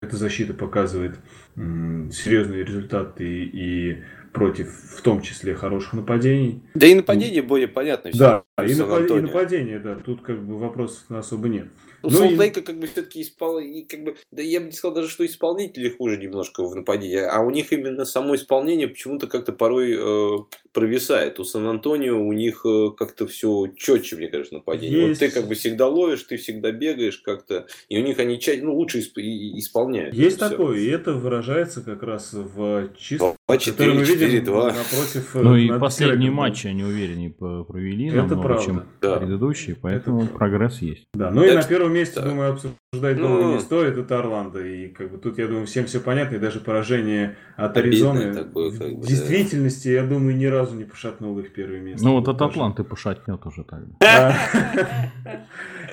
Эта 0.02 0.16
защита 0.16 0.54
показывает 0.54 1.20
серьезные 1.56 2.64
результаты 2.64 3.26
и 3.26 4.04
против, 4.34 4.70
в 4.98 5.02
том 5.02 5.22
числе, 5.22 5.56
хороших 5.56 5.94
нападений. 5.94 6.64
Да 6.74 6.88
и 6.88 6.96
нападение 6.96 7.42
более 7.42 7.68
понятно. 7.68 8.12
Да, 8.14 8.44
и, 8.66 8.74
напад... 8.74 9.12
и 9.12 9.14
нападение, 9.14 9.78
да, 9.78 9.96
тут 9.96 10.22
как 10.22 10.44
бы 10.44 10.58
вопросов 10.58 11.04
особо 11.10 11.48
нет. 11.48 11.68
Ну, 12.02 12.10
ну 12.10 12.18
Солтейка 12.18 12.62
и... 12.62 12.64
как 12.64 12.80
бы 12.80 12.88
все-таки 12.88 13.22
испол... 13.22 13.60
и 13.60 13.84
как 13.84 14.04
бы, 14.04 14.16
да 14.32 14.42
я 14.42 14.60
бы 14.60 14.68
не 14.68 14.72
сказал 14.72 14.96
даже, 14.96 15.10
что 15.10 15.26
исполнители 15.26 15.90
хуже 15.90 16.18
немножко 16.18 16.64
в 16.64 16.76
нападении, 16.76 17.18
а 17.18 17.42
у 17.42 17.52
них 17.52 17.72
именно 17.72 18.04
само 18.06 18.36
исполнение 18.36 18.88
почему-то 18.88 19.28
как-то 19.28 19.52
порой 19.52 19.96
э, 19.96 20.38
провисает. 20.74 21.40
У 21.40 21.44
Сан-Антонио 21.44 22.20
у 22.20 22.34
них 22.34 22.66
э, 22.66 22.90
как-то 22.98 23.28
все 23.28 23.68
четче, 23.78 24.16
мне 24.16 24.28
кажется, 24.28 24.56
нападение. 24.56 25.10
Есть... 25.10 25.22
Вот 25.22 25.28
ты 25.28 25.34
как 25.34 25.48
бы 25.48 25.54
всегда 25.54 25.88
ловишь, 25.88 26.24
ты 26.24 26.38
всегда 26.38 26.72
бегаешь 26.72 27.18
как-то, 27.20 27.68
и 27.90 28.00
у 28.00 28.04
них 28.04 28.18
они 28.18 28.40
чаще, 28.40 28.64
ну, 28.64 28.76
лучше 28.76 29.00
исп... 29.00 29.20
исполняют. 29.20 30.16
Есть 30.16 30.40
такое, 30.40 30.80
и 30.80 30.88
это 30.88 31.14
выражается 31.14 31.82
как 31.82 32.02
раз 32.02 32.34
в 32.34 32.90
чистом... 32.98 33.36
4, 33.48 33.94
мы 33.94 34.04
видим 34.04 34.44
2. 34.46 34.66
напротив... 34.66 35.36
Э, 35.36 35.42
ну 35.42 35.56
и 35.56 35.80
последние 35.80 36.32
матчи 36.32 36.66
они 36.66 36.84
увереннее 36.84 37.30
провели, 37.30 38.08
это 38.08 38.18
намного, 38.18 38.47
правда. 38.48 38.66
чем 38.66 38.84
да. 39.02 39.18
предыдущие, 39.18 39.76
поэтому 39.76 40.24
это 40.24 40.34
прогресс 40.34 40.80
есть. 40.82 41.06
Да, 41.14 41.32
ну 41.32 41.42
так... 41.42 41.52
и 41.52 41.56
на 41.56 41.64
первом 41.64 41.94
месте, 41.94 42.20
да. 42.20 42.30
думаю, 42.30 42.52
обсуждать 42.54 43.18
долго 43.18 43.44
ну, 43.44 43.54
не 43.54 43.60
стоит, 43.60 43.98
это 43.98 44.20
Орландо. 44.20 44.66
И 44.66 44.88
как 44.90 45.12
бы 45.12 45.18
тут, 45.18 45.38
я 45.38 45.48
думаю, 45.48 45.66
всем 45.66 45.86
все 45.86 46.00
понятно, 46.00 46.36
и 46.36 46.40
даже 46.40 46.60
поражение 46.60 47.38
от 47.56 47.78
Аризоны 47.78 48.34
такое, 48.34 48.72
как 48.72 48.94
бы, 48.94 49.02
в 49.02 49.08
действительности, 49.08 49.88
да. 49.88 49.94
я 49.94 50.04
думаю, 50.06 50.36
ни 50.36 50.46
разу 50.46 50.76
не 50.76 50.86
пошатнул 50.86 51.38
их 51.40 51.54
первое 51.54 51.80
место. 51.80 52.06
Ну 52.06 52.14
вот 52.14 52.28
от 52.28 52.42
Атланты 52.42 52.84
пошатнет 52.84 53.46
уже 53.46 53.64
тогда. 53.64 53.96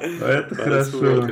Это 0.00 0.54
хорошо. 0.54 1.26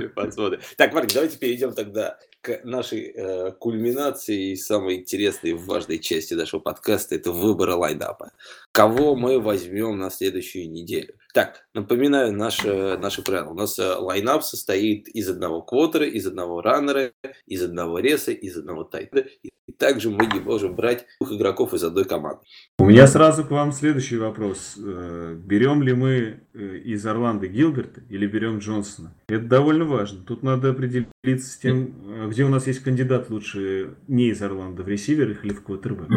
Так, 0.76 0.94
Марк, 0.94 1.10
давайте 1.12 1.38
перейдем 1.38 1.72
тогда 1.72 2.18
к 2.42 2.60
нашей 2.64 3.12
э, 3.14 3.52
кульминации 3.52 4.52
и 4.52 4.56
самой 4.56 4.96
интересной 4.96 5.50
и 5.50 5.54
важной 5.54 5.98
части 5.98 6.34
нашего 6.34 6.60
подкаста– 6.60 7.14
это 7.16 7.30
выбор 7.30 7.70
лайнапа. 7.70 8.32
Кого 8.72 9.14
мы 9.16 9.38
возьмем 9.38 9.98
на 9.98 10.08
следующую 10.08 10.70
неделю? 10.70 11.12
Так, 11.34 11.66
напоминаю 11.74 12.32
наши, 12.32 12.96
наши 12.96 13.22
правила. 13.22 13.50
У 13.50 13.54
нас 13.54 13.78
э, 13.78 13.96
лайнап 13.96 14.42
состоит 14.42 15.08
из 15.08 15.28
одного 15.28 15.60
квотера, 15.60 16.06
из 16.06 16.26
одного 16.26 16.62
раннера, 16.62 17.12
из 17.46 17.62
одного 17.62 17.98
реса, 17.98 18.32
из 18.32 18.56
одного 18.56 18.84
тайта. 18.84 19.26
И 19.42 19.72
также 19.72 20.08
мы 20.08 20.24
не 20.24 20.40
можем 20.40 20.74
брать 20.74 21.04
двух 21.20 21.32
игроков 21.32 21.74
из 21.74 21.84
одной 21.84 22.06
команды. 22.06 22.40
У 22.78 22.86
меня 22.86 23.06
сразу 23.06 23.44
к 23.44 23.50
вам 23.50 23.72
следующий 23.72 24.16
вопрос. 24.16 24.78
Э, 24.78 25.36
берем 25.38 25.82
ли 25.82 25.92
мы 25.92 26.40
э, 26.54 26.76
из 26.78 27.04
Орланды 27.04 27.48
Гилберта 27.48 28.00
или 28.08 28.26
берем 28.26 28.60
Джонсона? 28.60 29.14
Это 29.28 29.44
довольно 29.44 29.84
важно. 29.84 30.24
Тут 30.24 30.42
надо 30.42 30.70
определиться 30.70 31.52
с 31.52 31.58
тем, 31.58 32.30
где 32.30 32.44
у 32.44 32.48
нас 32.48 32.66
есть 32.66 32.82
кандидат 32.82 33.28
лучше 33.28 33.96
не 34.08 34.28
из 34.28 34.40
Орландо, 34.40 34.82
в 34.82 34.88
ресиверах 34.88 35.44
или 35.44 35.52
в 35.52 35.62
квотербэк. 35.62 36.08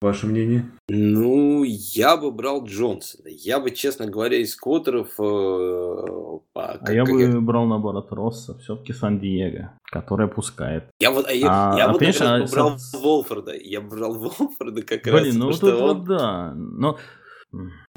Ваше 0.00 0.28
мнение? 0.28 0.70
Ну, 0.88 1.64
я 1.64 2.16
бы 2.16 2.30
брал 2.30 2.64
Джонсона. 2.64 3.28
Я 3.28 3.58
бы, 3.58 3.72
честно 3.72 4.06
говоря, 4.06 4.36
из 4.36 4.54
квотеров... 4.54 5.08
Э, 5.18 6.38
а 6.54 6.78
как, 6.78 6.94
я 6.94 7.04
как 7.04 7.14
бы 7.14 7.22
я... 7.22 7.40
брал, 7.40 7.66
наоборот, 7.66 8.12
Росса. 8.12 8.56
Все-таки 8.58 8.92
Сан-Диего, 8.92 9.72
который 9.82 10.28
пускает. 10.28 10.84
Я 11.00 11.10
вот, 11.10 11.28
я, 11.28 11.72
а, 11.72 11.76
я 11.76 11.86
а, 11.86 11.88
вот 11.88 11.98
конечно, 11.98 12.46
брал 12.48 12.78
со... 12.78 12.98
Волфорда. 12.98 13.56
Я 13.56 13.80
брал 13.80 14.14
Волфорда 14.38 14.82
как 14.82 15.02
Блин, 15.02 15.14
раз. 15.14 15.22
Блин, 15.22 15.38
ну 15.38 15.50
тут 15.50 15.64
он... 15.64 15.80
вот 15.80 16.04
да. 16.04 16.52
Но 16.54 16.98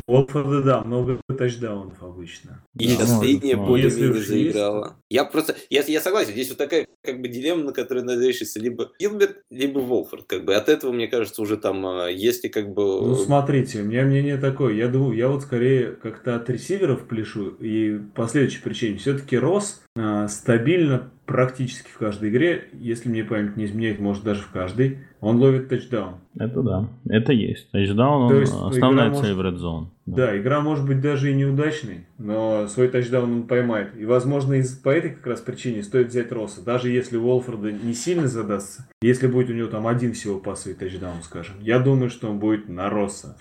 Уотфорда, 0.08 0.62
да, 0.62 0.82
много 0.84 1.22
тачдаунов 1.38 2.02
обычно. 2.02 2.64
И 2.78 2.96
да, 2.96 3.02
последняя 3.02 3.56
более-менее 3.56 4.22
заиграла. 4.22 4.98
Я 5.10 5.26
просто, 5.26 5.56
я, 5.70 5.84
я 5.84 6.02
согласен, 6.02 6.32
здесь 6.32 6.50
вот 6.50 6.58
такая 6.58 6.88
как 7.04 7.22
бы 7.22 7.28
дилемма, 7.28 7.66
на 7.66 7.74
которой 7.74 8.04
надо 8.04 8.28
решиться, 8.28 8.60
либо 8.60 8.92
Гилберт, 9.00 9.44
либо 9.50 9.80
Волфорд, 9.80 10.26
как 10.28 10.46
бы. 10.46 10.56
От 10.56 10.70
этого, 10.70 10.92
мне 10.92 11.08
кажется, 11.08 11.42
уже 11.42 11.58
там, 11.58 11.86
а, 11.86 12.08
если 12.10 12.48
как 12.48 12.74
бы... 12.74 12.84
Ну, 12.84 13.16
смотрите, 13.16 13.82
у 13.82 13.86
меня 13.86 14.04
мнение 14.04 14.38
такое, 14.38 14.74
я 14.74 14.88
думаю, 14.88 15.16
я 15.16 15.28
вот 15.28 15.44
скорее 15.44 15.92
как-то 15.92 16.36
от 16.36 16.50
ресиверов 16.50 17.08
пляшу, 17.08 17.50
и 17.60 18.00
по 18.16 18.28
следующей 18.28 18.62
причине, 18.62 18.98
все-таки 18.98 19.38
Рос 19.38 19.82
а, 19.96 20.28
стабильно 20.28 21.12
практически 21.32 21.90
в 21.90 21.98
каждой 21.98 22.30
игре, 22.30 22.66
если 22.74 23.10
мне 23.10 23.24
память 23.24 23.56
не 23.56 23.66
изменяет, 23.66 24.00
может 24.00 24.24
даже 24.24 24.42
в 24.42 24.50
каждой, 24.50 25.00
он 25.22 25.38
ловит 25.38 25.70
тачдаун. 25.70 26.16
Это 26.38 26.62
да, 26.62 26.90
это 27.10 27.32
есть. 27.32 27.72
Тачдаун, 27.72 28.32
он 28.32 28.40
есть, 28.40 28.54
основная 28.54 29.14
цель 29.14 29.34
в 29.34 29.40
Red 29.40 29.56
Zone. 29.56 29.86
Да. 30.06 30.28
да, 30.28 30.38
игра 30.38 30.60
может 30.60 30.86
быть 30.86 31.00
даже 31.00 31.32
и 31.32 31.34
неудачной, 31.34 32.06
но 32.18 32.68
свой 32.68 32.90
тачдаун 32.90 33.32
он 33.32 33.44
поймает. 33.44 33.96
И, 33.98 34.06
возможно, 34.06 34.56
из, 34.56 34.76
по 34.76 34.90
этой 34.90 35.12
как 35.12 35.26
раз 35.26 35.40
причине 35.42 35.84
стоит 35.84 36.08
взять 36.08 36.32
Росса. 36.32 36.64
Даже 36.64 36.90
если 36.90 37.18
Уолфорда 37.18 37.72
не 37.72 37.94
сильно 37.94 38.28
задастся, 38.28 38.88
если 39.02 39.28
будет 39.28 39.50
у 39.50 39.54
него 39.54 39.70
там 39.70 39.88
один 39.88 40.14
всего 40.14 40.38
пасовый 40.38 40.76
тачдаун, 40.76 41.24
скажем, 41.24 41.56
я 41.62 41.80
думаю, 41.80 42.10
что 42.10 42.30
он 42.30 42.40
будет 42.40 42.68
на 42.68 42.90
Росса. 42.90 43.38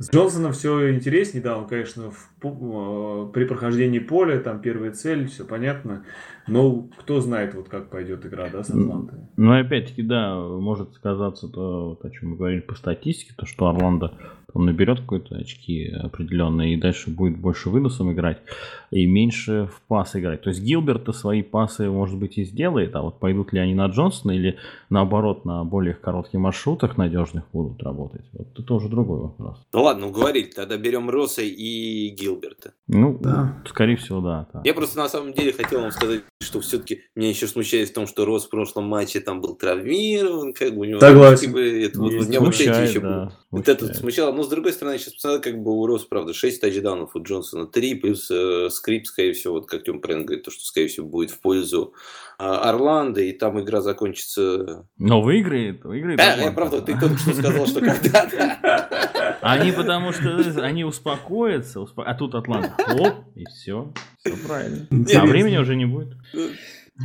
С 0.00 0.10
Джонсоном 0.10 0.52
все 0.54 0.94
интереснее, 0.94 1.42
да, 1.42 1.58
он, 1.58 1.68
конечно, 1.68 2.10
в, 2.10 2.30
э, 2.42 3.32
при 3.34 3.44
прохождении 3.44 3.98
поля, 3.98 4.38
там 4.38 4.62
первая 4.62 4.92
цель, 4.92 5.28
все 5.28 5.44
понятно. 5.44 6.06
Но 6.50 6.88
кто 6.98 7.20
знает, 7.20 7.54
вот 7.54 7.68
как 7.68 7.90
пойдет 7.90 8.26
игра, 8.26 8.48
да, 8.50 8.62
с 8.62 8.70
Атлантой. 8.70 9.20
Ну, 9.36 9.58
опять-таки, 9.58 10.02
да, 10.02 10.36
может 10.36 10.94
сказаться 10.94 11.48
то, 11.48 11.90
вот, 11.90 12.04
о 12.04 12.10
чем 12.10 12.30
мы 12.30 12.36
говорили 12.36 12.60
по 12.60 12.74
статистике, 12.74 13.32
то, 13.36 13.46
что 13.46 13.68
Орландо 13.68 14.12
он 14.54 14.66
наберет 14.66 15.00
какие-то 15.00 15.36
очки 15.36 15.88
определенные 15.88 16.74
и 16.74 16.76
дальше 16.76 17.10
будет 17.10 17.38
больше 17.38 17.70
выносом 17.70 18.12
играть 18.12 18.38
и 18.90 19.06
меньше 19.06 19.68
в 19.72 19.80
пас 19.82 20.16
играть. 20.16 20.42
То 20.42 20.50
есть 20.50 20.62
Гилберта 20.62 21.12
свои 21.12 21.42
пасы, 21.42 21.88
может 21.90 22.18
быть, 22.18 22.38
и 22.38 22.44
сделает, 22.44 22.94
а 22.96 23.02
вот 23.02 23.18
пойдут 23.18 23.52
ли 23.52 23.60
они 23.60 23.74
на 23.74 23.86
Джонсона 23.86 24.32
или 24.32 24.58
наоборот 24.88 25.44
на 25.44 25.64
более 25.64 25.94
коротких 25.94 26.40
маршрутах 26.40 26.96
надежных 26.96 27.44
будут 27.52 27.82
работать. 27.82 28.24
Вот 28.32 28.58
это 28.58 28.74
уже 28.74 28.88
другой 28.88 29.20
вопрос. 29.20 29.58
Ну 29.72 29.82
ладно, 29.82 30.08
уговорили, 30.08 30.50
тогда 30.50 30.76
берем 30.76 31.10
Росса 31.10 31.42
и 31.42 32.08
Гилберта. 32.10 32.72
Ну, 32.88 33.18
да. 33.20 33.62
скорее 33.66 33.96
всего, 33.96 34.20
да. 34.20 34.48
да. 34.52 34.62
Я 34.64 34.74
просто 34.74 34.98
на 34.98 35.08
самом 35.08 35.32
деле 35.32 35.52
хотел 35.52 35.80
вам 35.80 35.90
сказать, 35.92 36.22
что 36.42 36.60
все-таки 36.60 37.02
меня 37.14 37.28
еще 37.28 37.46
смущает 37.46 37.90
в 37.90 37.92
том, 37.92 38.06
что 38.06 38.24
Росс 38.24 38.46
в 38.46 38.48
прошлом 38.48 38.84
матче 38.84 39.20
там 39.20 39.42
был 39.42 39.56
травмирован, 39.56 40.54
как 40.54 40.74
бы 40.74 40.80
у 40.80 40.84
него... 40.84 40.98
Согласен. 40.98 41.48
Типа, 41.48 41.58
это, 41.58 42.00
вот, 42.00 42.12
меня 42.12 42.40
вот 42.40 42.54
эти 42.54 42.88
еще 42.88 43.00
да, 43.00 43.32
вот 43.50 43.68
это 43.68 43.92
смущало. 43.92 44.32
Но 44.32 44.42
с 44.42 44.48
другой 44.48 44.72
стороны, 44.72 44.94
я 44.94 44.98
сейчас 44.98 45.14
посмотрел, 45.14 45.42
как 45.42 45.62
бы 45.62 45.78
у 45.78 45.86
Росс, 45.86 46.04
правда, 46.04 46.32
6 46.32 46.60
тачдаунов 46.60 47.14
у 47.14 47.22
Джонсона, 47.22 47.66
3 47.66 47.94
плюс 47.96 48.30
э, 48.30 48.70
скрипт, 48.70 49.06
скорее 49.08 49.34
всего, 49.34 49.54
вот 49.54 49.68
как 49.68 49.84
Тём 49.84 50.00
Прен 50.00 50.24
говорит, 50.24 50.44
то, 50.44 50.50
что, 50.50 50.64
скорее 50.64 50.88
всего, 50.88 51.06
будет 51.06 51.30
в 51.30 51.40
пользу 51.40 51.92
э, 52.38 52.42
Орландо, 52.42 53.20
и 53.20 53.32
там 53.32 53.60
игра 53.60 53.82
закончится... 53.82 54.88
Но 54.96 55.20
выиграет, 55.20 55.84
выиграет. 55.84 56.18
Да, 56.18 56.36
я 56.36 56.52
правда, 56.52 56.80
ты 56.80 56.98
только 56.98 57.18
что 57.18 57.34
сказал, 57.34 57.66
что 57.66 57.80
когда-то... 57.80 59.10
Они 59.42 59.72
потому 59.72 60.12
что 60.12 60.62
они 60.62 60.84
успокоятся, 60.84 61.86
а 61.96 62.14
тут 62.14 62.34
Атланта, 62.34 62.82
хлоп, 62.82 63.14
и 63.34 63.44
все, 63.46 63.92
все 64.18 64.36
правильно. 64.46 64.86
А 64.90 65.26
времени 65.26 65.56
уже 65.58 65.76
не 65.76 65.86
будет. 65.86 66.16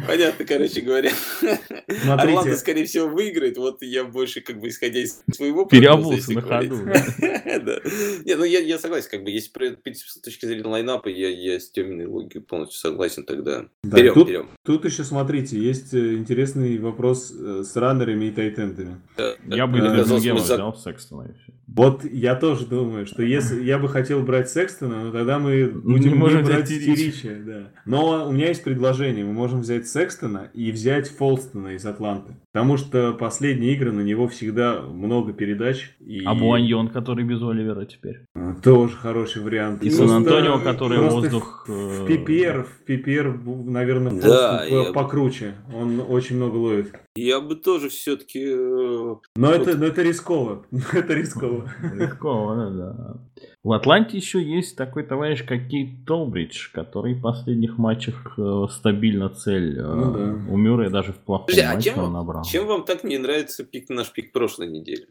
Понятно, 0.07 0.45
короче 0.45 0.81
говоря. 0.81 1.11
Смотрите. 1.39 2.11
Орландо, 2.11 2.57
скорее 2.57 2.85
всего, 2.85 3.07
выиграет. 3.07 3.57
Вот 3.57 3.81
я 3.81 4.03
больше, 4.03 4.41
как 4.41 4.59
бы, 4.59 4.67
исходя 4.67 4.99
из 4.99 5.23
своего 5.31 5.65
Переобулся 5.65 6.33
на 6.33 6.41
ходу. 6.41 6.75
Не, 8.25 8.35
ну 8.35 8.43
я, 8.43 8.59
я 8.59 8.77
согласен, 8.77 9.07
как 9.09 9.23
бы, 9.23 9.31
если 9.31 9.49
с 9.93 10.19
точки 10.19 10.45
зрения 10.45 10.67
лайнапа, 10.67 11.07
я, 11.07 11.29
я 11.29 11.59
с 11.59 11.69
Тёминой 11.69 12.05
логикой 12.07 12.41
полностью 12.41 12.79
согласен, 12.79 13.23
тогда 13.23 13.67
да, 13.83 13.97
берем, 13.97 14.13
тут, 14.13 14.27
берем. 14.27 14.49
Тут 14.63 14.85
еще, 14.85 15.03
смотрите, 15.03 15.57
есть 15.57 15.93
э, 15.93 16.15
интересный 16.15 16.77
вопрос 16.77 17.31
э, 17.31 17.63
с 17.63 17.75
раннерами 17.75 18.25
и 18.25 18.31
тайтендами. 18.31 19.01
Я 19.45 19.67
бы 19.67 19.79
для 19.79 19.89
Бирмингема 19.89 20.39
взял 20.39 20.75
Секстона 20.75 21.29
и 21.29 21.33
все. 21.33 21.53
Вот 21.67 22.05
я 22.05 22.35
тоже 22.35 22.65
думаю, 22.67 23.05
что 23.05 23.23
если 23.23 23.63
я 23.63 23.79
бы 23.79 23.89
хотел 23.89 24.21
брать 24.21 24.49
Секстона, 24.49 25.05
но 25.05 25.11
тогда 25.11 25.39
мы 25.39 25.67
будем 25.67 26.13
не 26.13 26.15
можем 26.15 26.43
брать 26.43 26.67
Тирича. 26.67 27.35
Да. 27.45 27.71
Но 27.85 28.27
у 28.27 28.31
меня 28.31 28.49
есть 28.49 28.63
предложение. 28.63 29.25
Мы 29.25 29.33
можем 29.33 29.61
взять 29.61 29.87
Секстона 29.87 30.49
и 30.53 30.71
взять 30.71 31.09
Фолстона 31.09 31.69
из 31.69 31.85
Атланты. 31.85 32.35
Потому 32.53 32.77
что 32.77 33.13
последние 33.13 33.73
игры 33.73 33.91
на 33.91 34.01
него 34.01 34.27
всегда 34.27 34.81
много 34.81 35.33
передач. 35.33 35.95
И... 35.99 36.23
А 36.23 36.35
Буаньон, 36.35 36.89
который 36.89 37.25
без 37.25 37.41
Оливера 37.41 37.85
теперь. 37.85 38.21
А, 38.35 38.55
тоже 38.55 38.95
хороший 38.95 39.41
вариант. 39.41 39.83
И 39.83 39.89
Сан-Антонио, 39.89 40.59
который 40.59 40.99
воздух... 40.99 41.65
В 41.67 42.05
PPR, 42.05 42.63
в 42.65 42.89
PPR, 42.89 43.69
наверное, 43.69 44.21
да, 44.21 44.63
я... 44.65 44.93
покруче. 44.93 45.55
Он 45.73 45.99
очень 46.07 46.37
много 46.37 46.55
ловит. 46.55 46.93
Я 47.15 47.39
бы 47.39 47.55
тоже 47.55 47.89
все-таки... 47.89 48.43
Э, 48.45 49.15
но, 49.35 49.51
это, 49.51 49.77
но 49.77 49.85
это 49.85 50.01
рисково. 50.01 50.65
это 50.93 51.13
рисково. 51.13 51.54
Рисково, 51.93 52.69
да. 52.71 53.17
В 53.63 53.71
Атланте 53.71 54.17
еще 54.17 54.41
есть 54.41 54.77
такой 54.77 55.03
товарищ, 55.03 55.43
как 55.45 55.67
Кейт 55.67 56.05
Толбридж, 56.05 56.69
который 56.71 57.15
в 57.15 57.21
последних 57.21 57.77
матчах 57.77 58.35
э, 58.37 58.65
стабильно 58.69 59.29
цель. 59.29 59.79
Э, 59.79 59.83
ну, 59.83 60.11
да. 60.13 60.51
У 60.51 60.57
Мюррея 60.57 60.89
даже 60.89 61.13
в 61.13 61.17
плохом 61.17 61.47
Подожди, 61.47 61.67
матче 61.67 61.91
а 61.91 61.93
чем, 61.93 62.03
он 62.03 62.13
набрал. 62.13 62.43
Чем 62.43 62.67
вам 62.67 62.85
так 62.85 63.03
не 63.03 63.17
нравится 63.17 63.63
пик, 63.63 63.89
наш 63.89 64.11
пик 64.11 64.31
прошлой 64.31 64.67
недели? 64.67 65.07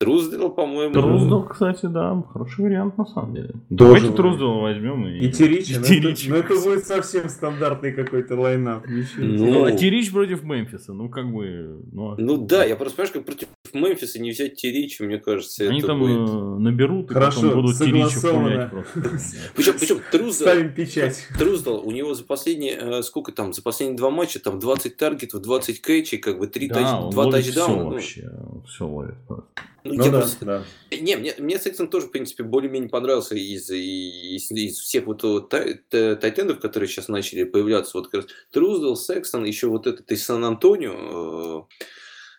Труздел, 0.00 0.48
по-моему. 0.48 0.94
Труздел, 0.94 1.42
кстати, 1.42 1.84
да, 1.84 2.24
хороший 2.32 2.64
вариант 2.64 2.96
на 2.96 3.04
самом 3.04 3.34
деле. 3.34 3.48
Тоже 3.48 3.60
Давайте 3.68 4.12
Труздела 4.12 4.60
возьмем. 4.62 5.06
И, 5.06 5.26
и 5.26 5.30
Терич. 5.30 5.76
Ну, 5.76 5.82
это, 5.82 6.30
ну, 6.30 6.36
это 6.36 6.64
будет 6.64 6.86
совсем 6.86 7.28
стандартный 7.28 7.92
какой-то 7.92 8.34
лайнап. 8.40 8.86
Ну, 8.88 9.02
ну, 9.18 9.64
а 9.66 9.72
Терич 9.72 10.10
против 10.10 10.42
Мемфиса, 10.42 10.94
ну 10.94 11.10
как 11.10 11.30
бы... 11.30 11.82
Ну, 11.92 12.14
ну 12.16 12.38
да, 12.38 12.64
я 12.64 12.76
просто 12.76 12.96
понимаешь, 12.96 13.12
как 13.12 13.24
против 13.26 13.48
Мемфиса 13.74 14.22
не 14.22 14.30
взять 14.30 14.54
Терича, 14.54 15.04
мне 15.04 15.18
кажется, 15.18 15.68
Они 15.68 15.82
там 15.82 15.98
будет... 15.98 16.30
Э, 16.30 16.58
наберут 16.58 17.10
и 17.10 17.14
Хорошо, 17.14 17.42
потом 17.42 17.60
будут 17.60 17.78
пулять 17.78 18.70
просто. 18.70 19.00
Причем, 19.54 19.74
причем 19.78 20.00
Труздел... 20.10 20.46
Ставим 20.46 20.72
печать. 20.72 21.28
Труздел, 21.38 21.86
у 21.86 21.90
него 21.90 22.14
за 22.14 22.24
последние, 22.24 22.78
э, 22.80 23.02
сколько 23.02 23.32
там, 23.32 23.52
за 23.52 23.60
последние 23.60 23.98
два 23.98 24.08
матча, 24.08 24.40
там 24.40 24.58
20 24.60 24.96
таргетов, 24.96 25.42
20 25.42 25.82
кэчей, 25.82 26.16
как 26.16 26.38
бы 26.38 26.46
3 26.46 26.68
да, 26.68 26.74
тач... 26.74 27.12
2 27.12 27.30
тачдауна. 27.30 27.98
Все 28.00 28.22
вообще, 28.22 28.32
все 28.66 28.86
ловит 28.86 29.16
просто. 29.28 29.50
Ну, 29.84 29.94
ну 29.94 30.04
я 30.04 30.10
да, 30.10 30.18
просто... 30.18 30.44
да. 30.44 30.62
Не, 30.90 31.16
мне, 31.16 31.34
мне 31.38 31.58
Сексон 31.58 31.88
тоже, 31.88 32.06
в 32.06 32.10
принципе, 32.10 32.44
более-менее 32.44 32.90
понравился 32.90 33.34
из, 33.34 33.70
из, 33.70 34.50
из 34.50 34.78
всех 34.78 35.06
вот, 35.06 35.22
вот 35.22 35.48
тайтендов, 35.48 36.60
которые 36.60 36.88
сейчас 36.88 37.08
начали 37.08 37.44
появляться. 37.44 37.92
Вот 37.96 38.08
как 38.08 38.22
раз 38.22 38.26
Труздел, 38.52 38.96
Сексон, 38.96 39.44
еще 39.44 39.68
вот 39.68 39.86
этот 39.86 40.10
из 40.12 40.24
Сан-Антонио. 40.24 41.66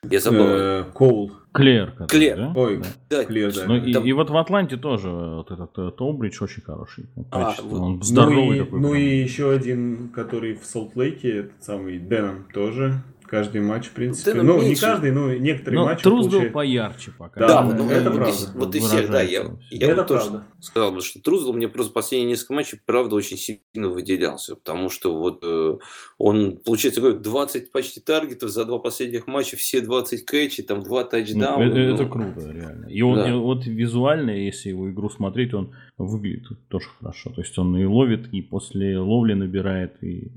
Э, 0.04 0.08
я 0.10 0.19
забыл. 0.19 0.45
Э, 0.47 0.84
Коул. 0.93 1.32
Клер. 1.54 1.93
Клер. 2.08 2.38
Да? 2.38 2.54
Ой, 2.56 2.82
да. 3.10 3.25
Клер, 3.25 3.54
да. 3.54 3.65
Ну, 3.65 3.75
и, 3.75 3.93
Там... 3.93 4.06
и 4.06 4.12
вот 4.13 4.30
в 4.30 4.38
Атланте 4.38 4.77
тоже 4.77 5.10
вот 5.10 5.51
этот 5.51 5.77
э, 5.77 5.91
Толбридж 5.97 6.41
очень 6.41 6.63
хороший. 6.63 7.08
А, 7.30 7.56
вот. 7.62 7.80
Он 7.80 8.01
здоровый 8.01 8.60
ну 8.60 8.65
такой. 8.65 8.80
И, 8.80 8.82
ну 8.82 8.93
и 8.95 9.21
еще 9.21 9.51
один, 9.51 10.10
который 10.10 10.56
в 10.56 10.65
Солт-Лейке, 10.65 11.39
этот 11.39 11.63
самый 11.63 11.99
Дэном 11.99 12.47
тоже 12.54 13.04
каждый 13.32 13.62
матч, 13.62 13.86
в 13.86 13.91
принципе. 13.91 14.34
Да, 14.34 14.44
ну, 14.44 14.58
меньше. 14.58 14.70
не 14.70 14.76
каждый, 14.76 15.12
но 15.12 15.34
некоторые 15.34 15.80
но 15.80 15.86
матчи. 15.86 16.04
Трус 16.04 16.26
получает... 16.26 16.44
был 16.44 16.54
поярче 16.54 17.12
пока. 17.17 17.39
Да, 17.39 17.48
да 17.48 17.76
ну, 17.78 17.89
это 17.89 18.10
вот 18.10 18.20
правда. 18.20 18.44
И, 18.44 18.58
вот 18.58 18.76
и 18.76 18.80
всех, 18.80 19.10
да. 19.10 19.22
Я, 19.22 19.46
я 19.70 19.88
это 19.88 20.02
вот 20.02 20.08
тоже 20.08 20.44
сказал 20.60 20.91
бы, 20.91 21.02
что 21.02 21.22
Трус 21.22 21.48
мне 21.48 21.70
просто 21.70 21.94
последние 21.94 22.32
несколько 22.32 22.54
матчей, 22.54 22.80
правда, 22.86 23.15
очень 23.15 23.38
сильно 23.38 23.88
выделялся. 23.88 24.58
Потому 24.58 24.89
что 24.89 25.17
вот 25.17 25.39
э, 25.44 25.78
он, 26.17 26.58
получается, 26.58 27.13
20 27.13 27.72
почти 27.72 28.02
таргетов 28.02 28.50
за 28.50 28.65
два 28.65 28.80
последних 28.80 29.28
матча, 29.28 29.56
все 29.56 29.80
20 29.80 30.26
кэчей, 30.26 30.65
там 30.65 30.84
два 30.84 31.06
тачдауна. 31.06 31.65
Ну, 31.65 31.72
это, 31.72 31.80
ну, 31.80 31.96
это 31.96 32.06
круто, 32.08 32.52
реально. 32.52 32.88
И 32.88 33.02
он, 33.02 33.15
да. 33.15 33.30
и 33.30 33.32
вот 33.32 33.65
визуально, 33.65 34.32
если 34.32 34.70
его 34.70 34.91
игру 34.91 35.10
смотреть, 35.10 35.54
он 35.54 35.74
выглядит 36.06 36.48
тоже 36.68 36.88
хорошо. 37.00 37.30
То 37.32 37.42
есть 37.42 37.58
он 37.58 37.78
и 37.78 37.86
ловит, 37.86 38.34
и 38.34 38.42
после 38.42 38.98
ловли 38.98 39.34
набирает, 39.34 40.04
и 40.04 40.32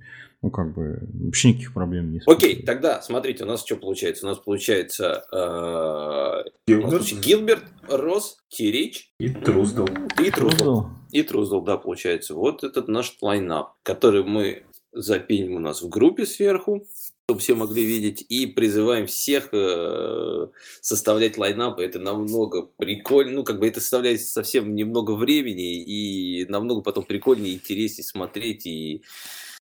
ну, 0.44 0.50
как 0.50 0.74
бы, 0.74 0.98
вообще 1.14 1.48
никаких 1.48 1.72
проблем 1.72 2.12
не 2.12 2.20
Окей, 2.26 2.62
тогда, 2.62 3.00
смотрите, 3.00 3.44
у 3.44 3.46
нас 3.46 3.64
что 3.64 3.76
получается? 3.76 4.26
У 4.26 4.28
нас 4.28 4.38
получается 4.38 5.24
э, 5.32 6.50
Гилберт, 6.66 7.12
Гилберт 7.24 7.64
Рос, 7.88 8.36
Тирич. 8.50 9.10
И 9.18 9.30
Труздал. 9.30 9.88
И 10.22 10.30
Труздал. 10.30 10.90
И 11.12 11.22
Труздал, 11.22 11.62
да, 11.62 11.78
получается. 11.78 12.34
Вот 12.34 12.62
этот 12.62 12.88
наш 12.88 13.16
лайнап, 13.22 13.72
который 13.82 14.22
мы 14.22 14.64
запиним 14.92 15.56
у 15.56 15.60
нас 15.60 15.80
в 15.80 15.88
группе 15.88 16.26
сверху, 16.26 16.86
чтобы 17.26 17.40
все 17.40 17.54
могли 17.54 17.84
видеть. 17.84 18.24
И 18.28 18.46
призываем 18.46 19.06
всех 19.06 19.48
э, 19.52 20.48
составлять 20.80 21.38
лайнапы. 21.38 21.82
Это 21.82 21.98
намного 21.98 22.62
прикольно. 22.76 23.32
Ну, 23.32 23.44
как 23.44 23.58
бы 23.58 23.66
это 23.66 23.80
составляет 23.80 24.20
совсем 24.20 24.74
немного 24.74 25.12
времени. 25.12 25.82
И 25.82 26.44
намного 26.46 26.82
потом 26.82 27.04
прикольнее, 27.04 27.54
интереснее 27.54 28.04
смотреть. 28.04 28.66
И 28.66 29.02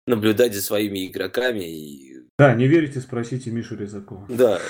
наблюдать 0.06 0.54
за 0.54 0.62
своими 0.62 1.06
игроками. 1.06 1.64
И... 1.64 2.13
Да, 2.36 2.52
не 2.52 2.66
верите, 2.66 2.98
спросите 2.98 3.50
Мишу 3.50 3.76
Резакова. 3.76 4.26
Да, 4.28 4.60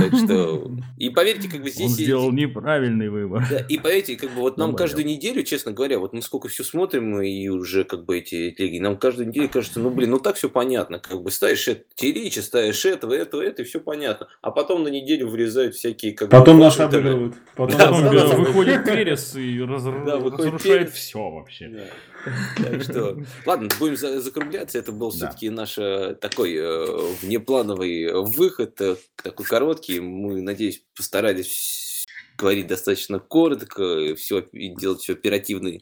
так 0.00 0.14
что... 0.14 0.70
И 0.96 1.10
поверьте, 1.10 1.50
как 1.50 1.60
бы 1.60 1.68
здесь... 1.68 1.88
Он 1.88 1.92
сделал 1.92 2.30
неправильный 2.30 3.08
выбор. 3.08 3.44
Да, 3.50 3.58
и 3.58 3.78
поверьте, 3.78 4.14
как 4.16 4.30
бы 4.30 4.42
вот 4.42 4.56
нам 4.58 4.76
каждую 4.76 5.04
неделю, 5.04 5.42
честно 5.42 5.72
говоря, 5.72 5.98
вот 5.98 6.12
мы 6.12 6.22
сколько 6.22 6.46
все 6.46 6.62
смотрим, 6.62 7.20
и 7.20 7.48
уже 7.48 7.82
как 7.82 8.04
бы 8.04 8.18
эти 8.18 8.54
лиги, 8.56 8.78
нам 8.78 8.96
каждую 8.96 9.26
неделю 9.26 9.48
кажется, 9.48 9.80
ну 9.80 9.90
блин, 9.90 10.10
ну 10.10 10.20
так 10.20 10.36
все 10.36 10.48
понятно, 10.48 11.00
как 11.00 11.20
бы 11.20 11.32
ставишь 11.32 11.66
это 11.66 11.82
Терича, 11.96 12.42
ставишь 12.42 12.84
этого, 12.84 13.12
этого, 13.12 13.42
это, 13.42 13.62
и 13.62 13.64
все 13.64 13.80
понятно. 13.80 14.28
А 14.40 14.52
потом 14.52 14.84
на 14.84 14.88
неделю 14.88 15.28
вырезают 15.28 15.74
всякие... 15.74 16.12
Как 16.12 16.30
потом 16.30 16.58
бы, 16.58 16.64
нас 16.64 16.78
обыгрывают. 16.78 17.34
Потом 17.56 17.76
да, 17.76 17.90
выходит 17.90 18.84
Перес 18.86 19.34
и 19.34 19.60
разрушает 19.60 20.90
все 20.90 21.28
вообще. 21.28 21.88
Так 22.56 22.82
что, 22.82 23.18
ладно, 23.46 23.68
будем 23.78 23.96
закругляться. 23.96 24.78
Это 24.78 24.92
был 24.92 25.10
все-таки 25.10 25.50
наш 25.50 25.74
такой 26.20 26.54
э, 26.56 26.99
внеплановый 27.22 28.12
выход, 28.24 28.80
э, 28.80 28.96
такой 29.22 29.46
короткий. 29.46 30.00
Мы, 30.00 30.42
надеюсь, 30.42 30.84
постарались 30.96 32.06
говорить 32.38 32.66
достаточно 32.66 33.18
коротко, 33.18 34.14
все, 34.16 34.40
и 34.40 34.74
делать 34.74 35.00
все 35.00 35.12
оперативно, 35.12 35.78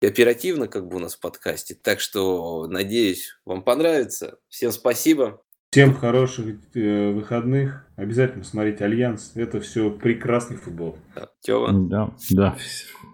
оперативно, 0.00 0.68
как 0.68 0.86
бы 0.86 0.96
у 0.96 1.00
нас 1.00 1.16
в 1.16 1.20
подкасте. 1.20 1.74
Так 1.74 2.00
что, 2.00 2.66
надеюсь, 2.66 3.34
вам 3.44 3.62
понравится. 3.62 4.38
Всем 4.48 4.72
спасибо. 4.72 5.42
Всем 5.70 5.94
хороших 5.94 6.56
э, 6.74 7.10
выходных. 7.12 7.86
Обязательно 7.96 8.42
смотрите 8.42 8.84
Альянс. 8.84 9.32
Это 9.36 9.60
все 9.60 9.90
прекрасный 9.90 10.56
футбол. 10.56 10.98
Да. 11.14 11.28
Тёва, 11.40 11.72
Да, 11.72 12.14
да. 12.30 12.56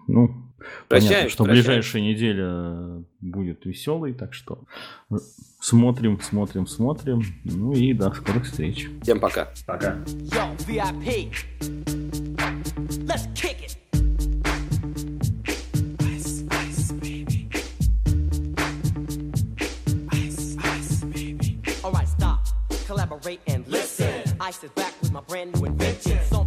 Ну, 0.07 0.46
понятно, 0.87 1.09
прощаем, 1.09 1.29
что 1.29 1.43
прощаем. 1.43 1.65
ближайшая 1.65 2.01
неделя 2.01 3.03
будет 3.21 3.65
веселой, 3.65 4.13
так 4.13 4.33
что 4.33 4.63
смотрим, 5.59 6.19
смотрим, 6.21 6.67
смотрим. 6.67 7.23
Ну 7.43 7.73
и 7.73 7.93
до 7.93 8.11
скорых 8.13 8.45
встреч. 8.45 8.87
Всем 9.01 9.19
пока. 9.19 9.49
Пока. 9.65 9.97
Collaborate 22.87 23.41
and 23.47 23.67
listen. 23.67 24.23
Ice 24.39 24.63
is 24.63 24.71
back 24.71 24.93
with 25.01 25.11
my 25.11 25.21
brand 25.27 25.53
new 25.53 25.65
invention. 25.65 26.46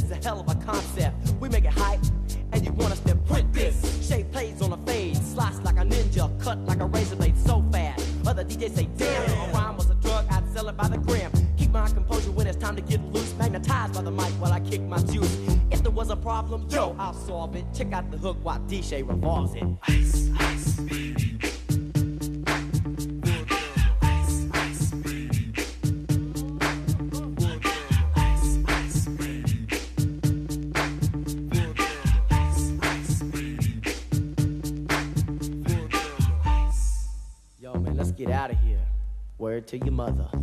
This 0.00 0.10
is 0.12 0.24
a 0.24 0.28
hell 0.28 0.40
of 0.40 0.48
a 0.48 0.54
concept. 0.64 1.16
We 1.40 1.48
make 1.48 1.64
it 1.64 1.72
hype, 1.72 2.00
and 2.52 2.64
you 2.64 2.72
want 2.72 2.92
us 2.92 3.00
to 3.00 3.16
print 3.16 3.52
this. 3.52 4.08
Shape 4.08 4.30
plays 4.30 4.62
on 4.62 4.72
a 4.72 4.76
fade, 4.86 5.16
slice 5.16 5.58
like 5.62 5.76
a 5.76 5.84
ninja, 5.84 6.30
cut 6.40 6.58
like 6.66 6.80
a 6.80 6.86
razor 6.86 7.16
blade 7.16 7.36
so 7.36 7.64
fast. 7.72 8.06
Other 8.26 8.44
DJs 8.44 8.76
say, 8.76 8.88
damn, 8.96 9.30
a 9.30 9.52
rhyme 9.52 9.76
was 9.76 9.90
a 9.90 9.94
drug, 9.94 10.26
I'd 10.30 10.48
sell 10.52 10.68
it 10.68 10.76
by 10.76 10.88
the 10.88 10.98
gram. 10.98 11.32
Keep 11.56 11.72
my 11.72 11.88
composure 11.88 12.30
when 12.30 12.46
it's 12.46 12.56
time 12.56 12.76
to 12.76 12.82
get 12.82 13.02
loose. 13.12 13.34
Magnetized 13.38 13.94
by 13.94 14.02
the 14.02 14.10
mic 14.10 14.32
while 14.40 14.52
I 14.52 14.60
kick 14.60 14.82
my 14.82 14.98
juice. 14.98 15.36
If 15.70 15.82
there 15.82 15.90
was 15.90 16.10
a 16.10 16.16
problem, 16.16 16.68
yo, 16.70 16.94
I'll 16.98 17.12
solve 17.12 17.56
it. 17.56 17.64
Check 17.74 17.92
out 17.92 18.10
the 18.10 18.18
hook 18.18 18.36
while 18.42 18.60
DJ 18.60 19.06
revolves 19.06 19.54
it. 19.54 19.64
Ice, 19.88 20.27
your 39.84 39.92
mother. 39.92 40.37